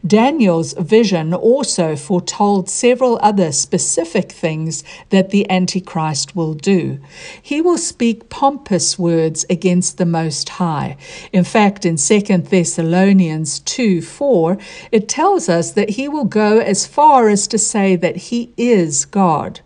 Daniel's 0.07 0.73
vision 0.75 1.35
also 1.35 1.97
foretold 1.97 2.69
several 2.69 3.19
other 3.23 3.53
specific 3.53 4.33
things 4.33 4.85
that 5.11 5.31
the 5.31 5.49
Antichrist 5.51 6.35
will 6.35 6.55
do. 6.55 6.99
He 7.43 7.61
will 7.61 7.79
speak 7.79 8.29
pompous 8.29 8.99
words 8.99 9.45
against 9.51 9.99
the 9.99 10.07
Most 10.07 10.49
High. 10.49 10.97
In 11.33 11.45
fact, 11.45 11.85
in 11.85 11.97
2 11.97 12.21
Thessalonians 12.38 13.61
2 13.61 14.03
4, 14.03 14.59
it 14.93 15.09
tells 15.09 15.49
us 15.49 15.73
that 15.73 15.91
he 15.91 16.09
will 16.09 16.25
go 16.25 16.59
as 16.59 16.87
far 16.87 17.29
as 17.29 17.47
to 17.49 17.59
say 17.59 17.97
that 17.97 18.17
he 18.17 18.53
is 18.57 19.05
God. 19.05 19.61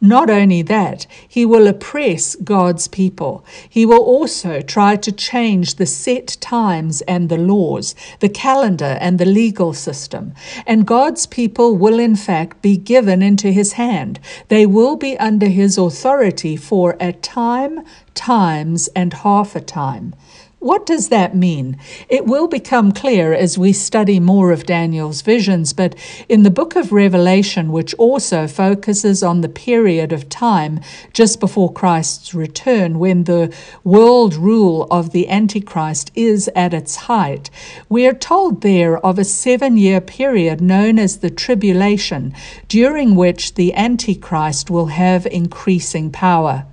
Not 0.00 0.30
only 0.30 0.62
that, 0.62 1.06
he 1.28 1.44
will 1.44 1.66
oppress 1.66 2.34
God's 2.36 2.88
people. 2.88 3.44
He 3.68 3.86
will 3.86 4.02
also 4.02 4.60
try 4.60 4.96
to 4.96 5.12
change 5.12 5.74
the 5.74 5.86
set 5.86 6.36
times 6.40 7.02
and 7.02 7.28
the 7.28 7.38
laws, 7.38 7.94
the 8.20 8.28
calendar 8.28 8.96
and 9.00 9.18
the 9.18 9.24
legal 9.24 9.72
system. 9.72 10.34
And 10.66 10.86
God's 10.86 11.26
people 11.26 11.76
will, 11.76 11.98
in 11.98 12.16
fact, 12.16 12.62
be 12.62 12.76
given 12.76 13.22
into 13.22 13.50
his 13.50 13.72
hand. 13.72 14.20
They 14.48 14.66
will 14.66 14.96
be 14.96 15.18
under 15.18 15.48
his 15.48 15.78
authority 15.78 16.56
for 16.56 16.96
a 17.00 17.12
time, 17.12 17.84
times, 18.14 18.88
and 18.96 19.12
half 19.12 19.56
a 19.56 19.60
time. 19.60 20.14
What 20.58 20.86
does 20.86 21.10
that 21.10 21.36
mean? 21.36 21.76
It 22.08 22.24
will 22.24 22.48
become 22.48 22.90
clear 22.90 23.34
as 23.34 23.58
we 23.58 23.74
study 23.74 24.18
more 24.18 24.52
of 24.52 24.64
Daniel's 24.64 25.20
visions, 25.20 25.74
but 25.74 25.94
in 26.30 26.44
the 26.44 26.50
book 26.50 26.76
of 26.76 26.92
Revelation, 26.92 27.72
which 27.72 27.92
also 27.96 28.48
focuses 28.48 29.22
on 29.22 29.42
the 29.42 29.50
period 29.50 30.12
of 30.12 30.30
time 30.30 30.80
just 31.12 31.40
before 31.40 31.70
Christ's 31.70 32.32
return, 32.32 32.98
when 32.98 33.24
the 33.24 33.54
world 33.84 34.34
rule 34.34 34.86
of 34.90 35.10
the 35.10 35.28
Antichrist 35.28 36.10
is 36.14 36.48
at 36.56 36.72
its 36.72 36.96
height, 36.96 37.50
we 37.90 38.06
are 38.06 38.14
told 38.14 38.62
there 38.62 38.98
of 39.04 39.18
a 39.18 39.24
seven 39.24 39.76
year 39.76 40.00
period 40.00 40.62
known 40.62 40.98
as 40.98 41.18
the 41.18 41.30
tribulation, 41.30 42.32
during 42.66 43.14
which 43.14 43.54
the 43.56 43.74
Antichrist 43.74 44.70
will 44.70 44.86
have 44.86 45.26
increasing 45.26 46.10
power. 46.10 46.64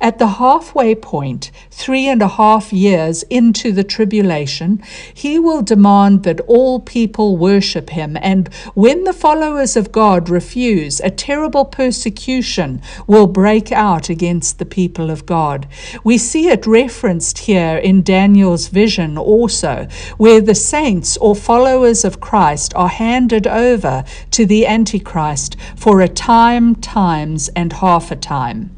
At 0.00 0.18
the 0.18 0.26
halfway 0.26 0.94
point, 0.94 1.50
three 1.70 2.06
and 2.06 2.22
a 2.22 2.28
half 2.28 2.72
years 2.72 3.22
into 3.24 3.72
the 3.72 3.84
tribulation, 3.84 4.82
he 5.12 5.38
will 5.38 5.62
demand 5.62 6.22
that 6.24 6.40
all 6.40 6.80
people 6.80 7.36
worship 7.36 7.90
him, 7.90 8.16
and 8.20 8.48
when 8.74 9.04
the 9.04 9.12
followers 9.12 9.76
of 9.76 9.92
God 9.92 10.28
refuse, 10.28 11.00
a 11.00 11.10
terrible 11.10 11.64
persecution 11.64 12.80
will 13.06 13.26
break 13.26 13.72
out 13.72 14.08
against 14.08 14.58
the 14.58 14.64
people 14.64 15.10
of 15.10 15.26
God. 15.26 15.66
We 16.04 16.18
see 16.18 16.48
it 16.48 16.66
referenced 16.66 17.38
here 17.38 17.76
in 17.76 18.02
Daniel's 18.02 18.68
vision 18.68 19.16
also, 19.18 19.88
where 20.18 20.40
the 20.40 20.54
saints 20.54 21.16
or 21.16 21.34
followers 21.34 22.04
of 22.04 22.20
Christ 22.20 22.74
are 22.74 22.88
handed 22.88 23.46
over 23.46 24.04
to 24.32 24.46
the 24.46 24.66
Antichrist 24.66 25.56
for 25.76 26.00
a 26.00 26.08
time, 26.08 26.74
times, 26.76 27.48
and 27.56 27.72
half 27.72 28.10
a 28.10 28.16
time. 28.16 28.75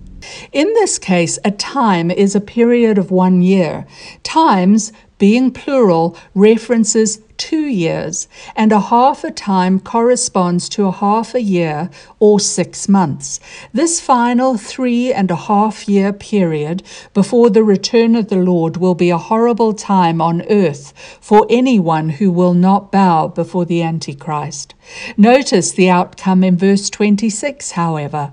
In 0.53 0.67
this 0.75 0.99
case, 0.99 1.39
a 1.45 1.51
time 1.51 2.11
is 2.11 2.35
a 2.35 2.41
period 2.41 2.99
of 2.99 3.11
one 3.11 3.43
year. 3.43 3.87
Times, 4.23 4.93
being 5.19 5.51
plural, 5.51 6.17
references 6.35 7.21
two 7.39 7.67
years, 7.67 8.29
and 8.55 8.73
a 8.73 8.81
half 8.81 9.25
a 9.25 9.31
time 9.31 9.81
corresponds 9.81 10.69
to 10.69 10.87
a 10.87 10.93
half 10.93 11.35
a 11.35 11.41
year 11.41 11.89
or 12.19 12.39
six 12.39 12.89
months. 12.89 13.41
This 13.73 14.01
final 14.01 14.57
three 14.57 15.13
and 15.13 15.31
a 15.31 15.37
half 15.37 15.89
year 15.89 16.13
period 16.13 16.83
before 17.15 17.49
the 17.49 17.65
return 17.65 18.17
of 18.17 18.29
the 18.29 18.37
Lord 18.37 18.77
will 18.77 18.95
be 18.95 19.11
a 19.11 19.19
horrible 19.19 19.73
time 19.73 20.21
on 20.21 20.43
earth 20.51 20.93
for 21.21 21.47
anyone 21.49 22.11
who 22.11 22.31
will 22.31 22.55
not 22.55 22.93
bow 22.93 23.29
before 23.29 23.65
the 23.65 23.83
Antichrist. 23.83 24.75
Notice 25.17 25.73
the 25.73 25.89
outcome 25.89 26.45
in 26.45 26.57
verse 26.57 26.91
26, 26.91 27.73
however. 27.73 28.33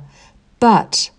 But 0.60 1.12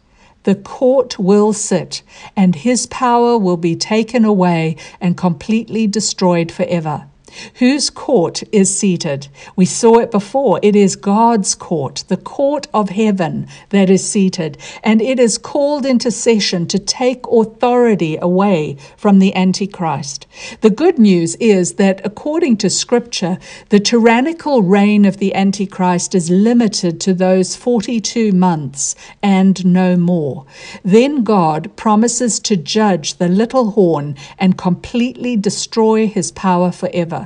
the 0.47 0.55
court 0.55 1.19
will 1.19 1.53
sit, 1.53 2.03
and 2.37 2.55
his 2.55 2.87
power 2.87 3.37
will 3.37 3.57
be 3.57 3.75
taken 3.75 4.25
away 4.25 4.77
and 5.01 5.17
completely 5.17 5.89
destroyed 5.89 6.53
forever. 6.53 7.09
Whose 7.55 7.90
court 7.90 8.42
is 8.53 8.77
seated? 8.77 9.29
We 9.57 9.64
saw 9.64 9.99
it 9.99 10.11
before. 10.11 10.61
It 10.62 10.77
is 10.77 10.96
God's 10.96 11.55
court, 11.55 12.05
the 12.09 12.16
court 12.16 12.66
of 12.72 12.90
heaven 12.90 13.49
that 13.70 13.90
is 13.90 14.09
seated, 14.09 14.59
and 14.83 15.01
it 15.03 15.18
is 15.18 15.38
called 15.38 15.87
into 15.87 16.11
session 16.11 16.66
to 16.68 16.79
take 16.79 17.27
authority 17.27 18.16
away 18.16 18.77
from 18.96 19.18
the 19.18 19.35
Antichrist. 19.35 20.27
The 20.61 20.70
good 20.70 20.99
news 20.99 21.35
is 21.37 21.75
that 21.75 22.05
according 22.05 22.59
to 22.59 22.70
Scripture, 22.70 23.38
the 23.68 23.81
tyrannical 23.81 24.62
reign 24.62 25.05
of 25.05 25.18
the 25.18 25.35
Antichrist 25.35 26.14
is 26.14 26.31
limited 26.31 27.01
to 27.01 27.14
those 27.14 27.57
42 27.57 28.33
months 28.33 28.94
and 29.22 29.64
no 29.64 29.96
more. 29.96 30.46
Then 30.83 31.25
God 31.25 31.75
promises 31.77 32.40
to 32.40 32.57
judge 32.57 33.14
the 33.14 33.29
little 33.29 33.72
horn 33.72 34.16
and 34.38 34.59
completely 34.59 35.37
destroy 35.37 36.07
his 36.07 36.31
power 36.33 36.70
forever. 36.72 37.26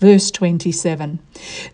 Verse 0.00 0.30
27 0.30 1.18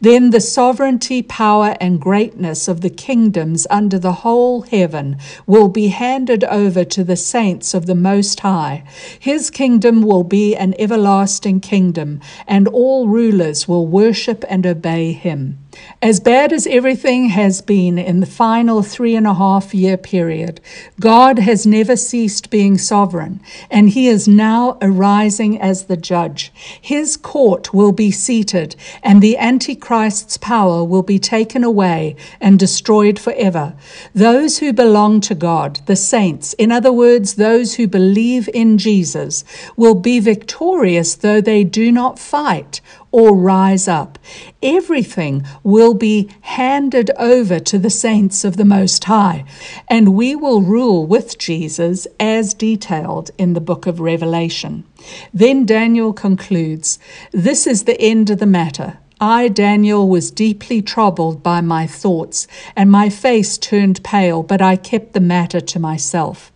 Then 0.00 0.30
the 0.30 0.40
sovereignty, 0.40 1.22
power, 1.22 1.76
and 1.80 2.00
greatness 2.00 2.66
of 2.66 2.80
the 2.80 2.90
kingdoms 2.90 3.68
under 3.70 4.00
the 4.00 4.24
whole 4.24 4.62
heaven 4.62 5.18
will 5.46 5.68
be 5.68 5.88
handed 5.88 6.42
over 6.42 6.84
to 6.84 7.04
the 7.04 7.16
saints 7.16 7.72
of 7.72 7.86
the 7.86 7.94
Most 7.94 8.40
High. 8.40 8.82
His 9.20 9.48
kingdom 9.48 10.02
will 10.02 10.24
be 10.24 10.56
an 10.56 10.74
everlasting 10.76 11.60
kingdom, 11.60 12.20
and 12.48 12.66
all 12.66 13.06
rulers 13.06 13.68
will 13.68 13.86
worship 13.86 14.44
and 14.48 14.66
obey 14.66 15.12
him. 15.12 15.58
As 16.00 16.20
bad 16.20 16.52
as 16.52 16.66
everything 16.66 17.28
has 17.30 17.60
been 17.60 17.98
in 17.98 18.20
the 18.20 18.26
final 18.26 18.82
three 18.82 19.14
and 19.14 19.26
a 19.26 19.34
half 19.34 19.74
year 19.74 19.96
period, 19.96 20.60
God 21.00 21.38
has 21.38 21.66
never 21.66 21.96
ceased 21.96 22.50
being 22.50 22.78
sovereign, 22.78 23.40
and 23.70 23.90
He 23.90 24.08
is 24.08 24.26
now 24.26 24.78
arising 24.80 25.60
as 25.60 25.84
the 25.84 25.96
judge. 25.96 26.52
His 26.80 27.16
court 27.16 27.74
will 27.74 27.92
be 27.92 28.10
seated, 28.16 28.74
and 29.02 29.22
the 29.22 29.36
Antichrist's 29.36 30.36
power 30.36 30.82
will 30.82 31.02
be 31.02 31.18
taken 31.18 31.62
away 31.62 32.16
and 32.40 32.58
destroyed 32.58 33.18
forever. 33.18 33.74
Those 34.14 34.58
who 34.58 34.72
belong 34.72 35.20
to 35.22 35.34
God, 35.34 35.80
the 35.86 35.96
saints, 35.96 36.52
in 36.54 36.72
other 36.72 36.92
words, 36.92 37.34
those 37.34 37.74
who 37.74 37.86
believe 37.86 38.48
in 38.52 38.78
Jesus, 38.78 39.44
will 39.76 39.94
be 39.94 40.18
victorious 40.18 41.14
though 41.14 41.40
they 41.40 41.62
do 41.62 41.92
not 41.92 42.18
fight 42.18 42.80
or 43.12 43.34
rise 43.34 43.88
up. 43.88 44.18
Everything 44.62 45.42
will 45.62 45.94
be 45.94 46.28
handed 46.42 47.10
over 47.16 47.58
to 47.58 47.78
the 47.78 47.90
saints 47.90 48.44
of 48.44 48.56
the 48.56 48.64
Most 48.64 49.04
High, 49.04 49.44
and 49.88 50.14
we 50.14 50.34
will 50.34 50.60
rule 50.60 51.06
with 51.06 51.38
Jesus 51.38 52.06
as 52.20 52.52
detailed 52.52 53.30
in 53.38 53.54
the 53.54 53.60
book 53.60 53.86
of 53.86 54.00
Revelation. 54.00 54.84
Then 55.32 55.64
Daniel 55.64 56.12
concludes 56.12 56.98
This 57.32 57.66
is 57.66 57.84
the 57.84 58.00
end 58.00 58.30
of 58.30 58.38
the 58.38 58.46
matter. 58.46 58.98
I, 59.20 59.48
Daniel, 59.48 60.08
was 60.08 60.30
deeply 60.30 60.82
troubled 60.82 61.42
by 61.42 61.62
my 61.62 61.86
thoughts, 61.86 62.46
and 62.74 62.90
my 62.90 63.08
face 63.08 63.56
turned 63.56 64.04
pale, 64.04 64.42
but 64.42 64.60
I 64.60 64.76
kept 64.76 65.14
the 65.14 65.20
matter 65.20 65.60
to 65.60 65.78
myself. 65.78 66.52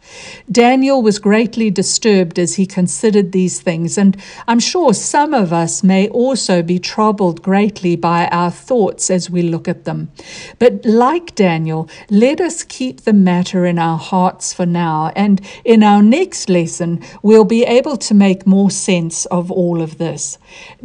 Daniel 0.50 1.02
was 1.02 1.18
greatly 1.18 1.70
disturbed 1.70 2.38
as 2.38 2.54
he 2.54 2.66
considered 2.66 3.32
these 3.32 3.60
things, 3.60 3.98
and 3.98 4.16
I'm 4.48 4.60
sure 4.60 4.92
some 4.92 5.34
of 5.34 5.52
us 5.52 5.82
may 5.82 6.08
also 6.08 6.62
be 6.62 6.78
troubled 6.78 7.42
greatly 7.42 7.96
by 7.96 8.26
our 8.28 8.50
thoughts 8.50 9.10
as 9.10 9.30
we 9.30 9.42
look 9.42 9.68
at 9.68 9.84
them. 9.84 10.10
But 10.58 10.84
like 10.84 11.34
Daniel, 11.34 11.88
let 12.10 12.40
us 12.40 12.64
keep 12.64 13.02
the 13.02 13.12
matter 13.12 13.66
in 13.66 13.78
our 13.78 13.98
hearts 13.98 14.52
for 14.52 14.66
now, 14.66 15.12
and 15.14 15.40
in 15.64 15.82
our 15.82 16.02
next 16.02 16.48
lesson, 16.48 17.02
we'll 17.22 17.44
be 17.44 17.64
able 17.64 17.96
to 17.98 18.14
make 18.14 18.46
more 18.46 18.70
sense 18.70 19.26
of 19.26 19.50
all 19.50 19.82
of 19.82 19.98
this. 19.98 20.38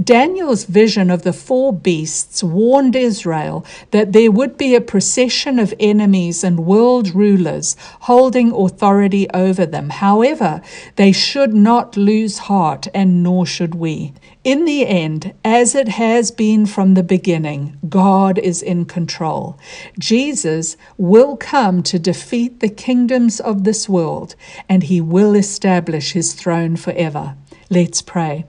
Daniel's 0.04 0.66
vision 0.66 1.10
of 1.10 1.24
the 1.24 1.34
four 1.34 1.72
beasts 1.72 2.44
warned 2.44 2.96
Israel 2.96 3.66
that 3.92 4.12
there 4.12 4.32
would 4.32 4.58
be 4.58 4.76
a 4.76 4.82
procession 4.82 5.60
of 5.60 5.74
enemies 5.80 6.44
and 6.44 6.66
world 6.66 7.16
rulers 7.16 7.76
holding 8.02 8.52
authority 8.52 9.15
over 9.34 9.66
them. 9.66 9.90
However, 9.90 10.62
they 10.96 11.12
should 11.12 11.54
not 11.54 11.96
lose 11.96 12.50
heart, 12.50 12.88
and 12.94 13.24
nor 13.24 13.46
should 13.46 13.76
we. 13.76 14.14
In 14.44 14.66
the 14.66 14.86
end, 14.86 15.34
as 15.44 15.74
it 15.74 15.88
has 15.88 16.30
been 16.30 16.66
from 16.66 16.94
the 16.94 17.04
beginning, 17.04 17.78
God 17.88 18.38
is 18.38 18.62
in 18.62 18.86
control. 18.86 19.58
Jesus 19.98 20.78
will 20.98 21.36
come 21.38 21.82
to 21.84 21.98
defeat 21.98 22.60
the 22.60 22.70
kingdoms 22.70 23.40
of 23.40 23.64
this 23.64 23.90
world, 23.90 24.36
and 24.70 24.84
he 24.84 25.00
will 25.02 25.34
establish 25.36 26.12
his 26.12 26.34
throne 26.34 26.76
forever. 26.76 27.36
Let's 27.72 28.04
pray. 28.04 28.46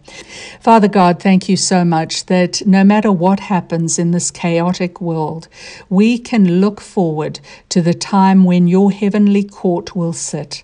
Father 0.60 0.88
God, 0.88 1.22
thank 1.22 1.48
you 1.48 1.56
so 1.56 1.86
much 1.86 2.26
that 2.26 2.66
no 2.66 2.84
matter 2.84 3.10
what 3.10 3.40
happens 3.40 3.98
in 3.98 4.10
this 4.10 4.30
chaotic 4.30 5.00
world, 5.00 5.48
we 5.88 6.18
can 6.18 6.60
look 6.60 6.82
forward 6.82 7.40
to 7.70 7.80
the 7.80 7.94
time 7.94 8.44
when 8.44 8.68
your 8.68 8.92
heavenly 8.92 9.42
court 9.42 9.96
will 9.96 10.12
sit. 10.12 10.62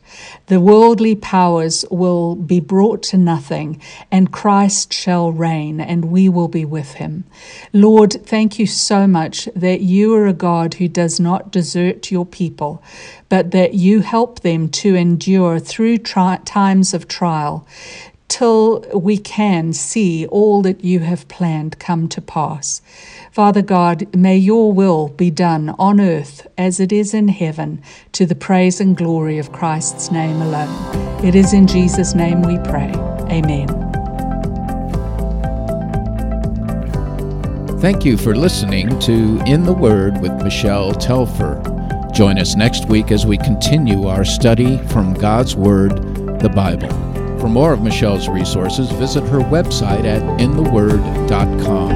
The 0.48 0.60
worldly 0.60 1.14
powers 1.14 1.86
will 1.90 2.34
be 2.34 2.60
brought 2.60 3.02
to 3.04 3.16
nothing, 3.16 3.80
and 4.10 4.30
Christ 4.30 4.92
shall 4.92 5.32
reign, 5.32 5.80
and 5.80 6.12
we 6.12 6.28
will 6.28 6.48
be 6.48 6.66
with 6.66 6.94
him. 6.94 7.24
Lord, 7.72 8.26
thank 8.26 8.58
you 8.58 8.66
so 8.66 9.06
much 9.06 9.48
that 9.56 9.80
you 9.80 10.14
are 10.14 10.26
a 10.26 10.34
God 10.34 10.74
who 10.74 10.88
does 10.88 11.18
not 11.18 11.50
desert 11.52 12.10
your 12.10 12.26
people, 12.26 12.82
but 13.30 13.50
that 13.52 13.72
you 13.72 14.00
help 14.00 14.40
them 14.40 14.68
to 14.68 14.94
endure 14.94 15.58
through 15.58 15.96
tri- 15.96 16.40
times 16.44 16.92
of 16.92 17.08
trial 17.08 17.66
till 18.32 18.80
we 18.94 19.18
can 19.18 19.74
see 19.74 20.26
all 20.28 20.62
that 20.62 20.82
you 20.82 21.00
have 21.00 21.28
planned 21.28 21.78
come 21.78 22.08
to 22.08 22.18
pass. 22.22 22.80
Father 23.30 23.60
God, 23.60 24.14
may 24.16 24.38
your 24.38 24.72
will 24.72 25.08
be 25.08 25.30
done 25.30 25.74
on 25.78 26.00
earth 26.00 26.46
as 26.56 26.80
it 26.80 26.92
is 26.92 27.12
in 27.12 27.28
heaven, 27.28 27.82
to 28.12 28.24
the 28.24 28.34
praise 28.34 28.80
and 28.80 28.96
glory 28.96 29.36
of 29.36 29.52
Christ's 29.52 30.10
name 30.10 30.40
alone. 30.40 31.22
It 31.22 31.34
is 31.34 31.52
in 31.52 31.66
Jesus' 31.66 32.14
name 32.14 32.40
we 32.40 32.56
pray. 32.60 32.90
Amen. 33.28 33.68
Thank 37.80 38.06
you 38.06 38.16
for 38.16 38.34
listening 38.34 38.98
to 39.00 39.42
In 39.44 39.64
the 39.64 39.74
Word 39.74 40.22
with 40.22 40.32
Michele 40.42 40.94
Telfer. 40.94 41.60
Join 42.14 42.38
us 42.38 42.56
next 42.56 42.88
week 42.88 43.10
as 43.10 43.26
we 43.26 43.36
continue 43.36 44.06
our 44.06 44.24
study 44.24 44.78
from 44.88 45.12
God's 45.12 45.54
Word, 45.54 45.92
the 46.40 46.48
Bible. 46.48 47.11
For 47.42 47.48
more 47.48 47.72
of 47.72 47.82
Michele's 47.82 48.28
resources, 48.28 48.92
visit 48.92 49.24
her 49.24 49.40
website 49.40 50.04
at 50.04 50.22
intheword.com. 50.40 51.90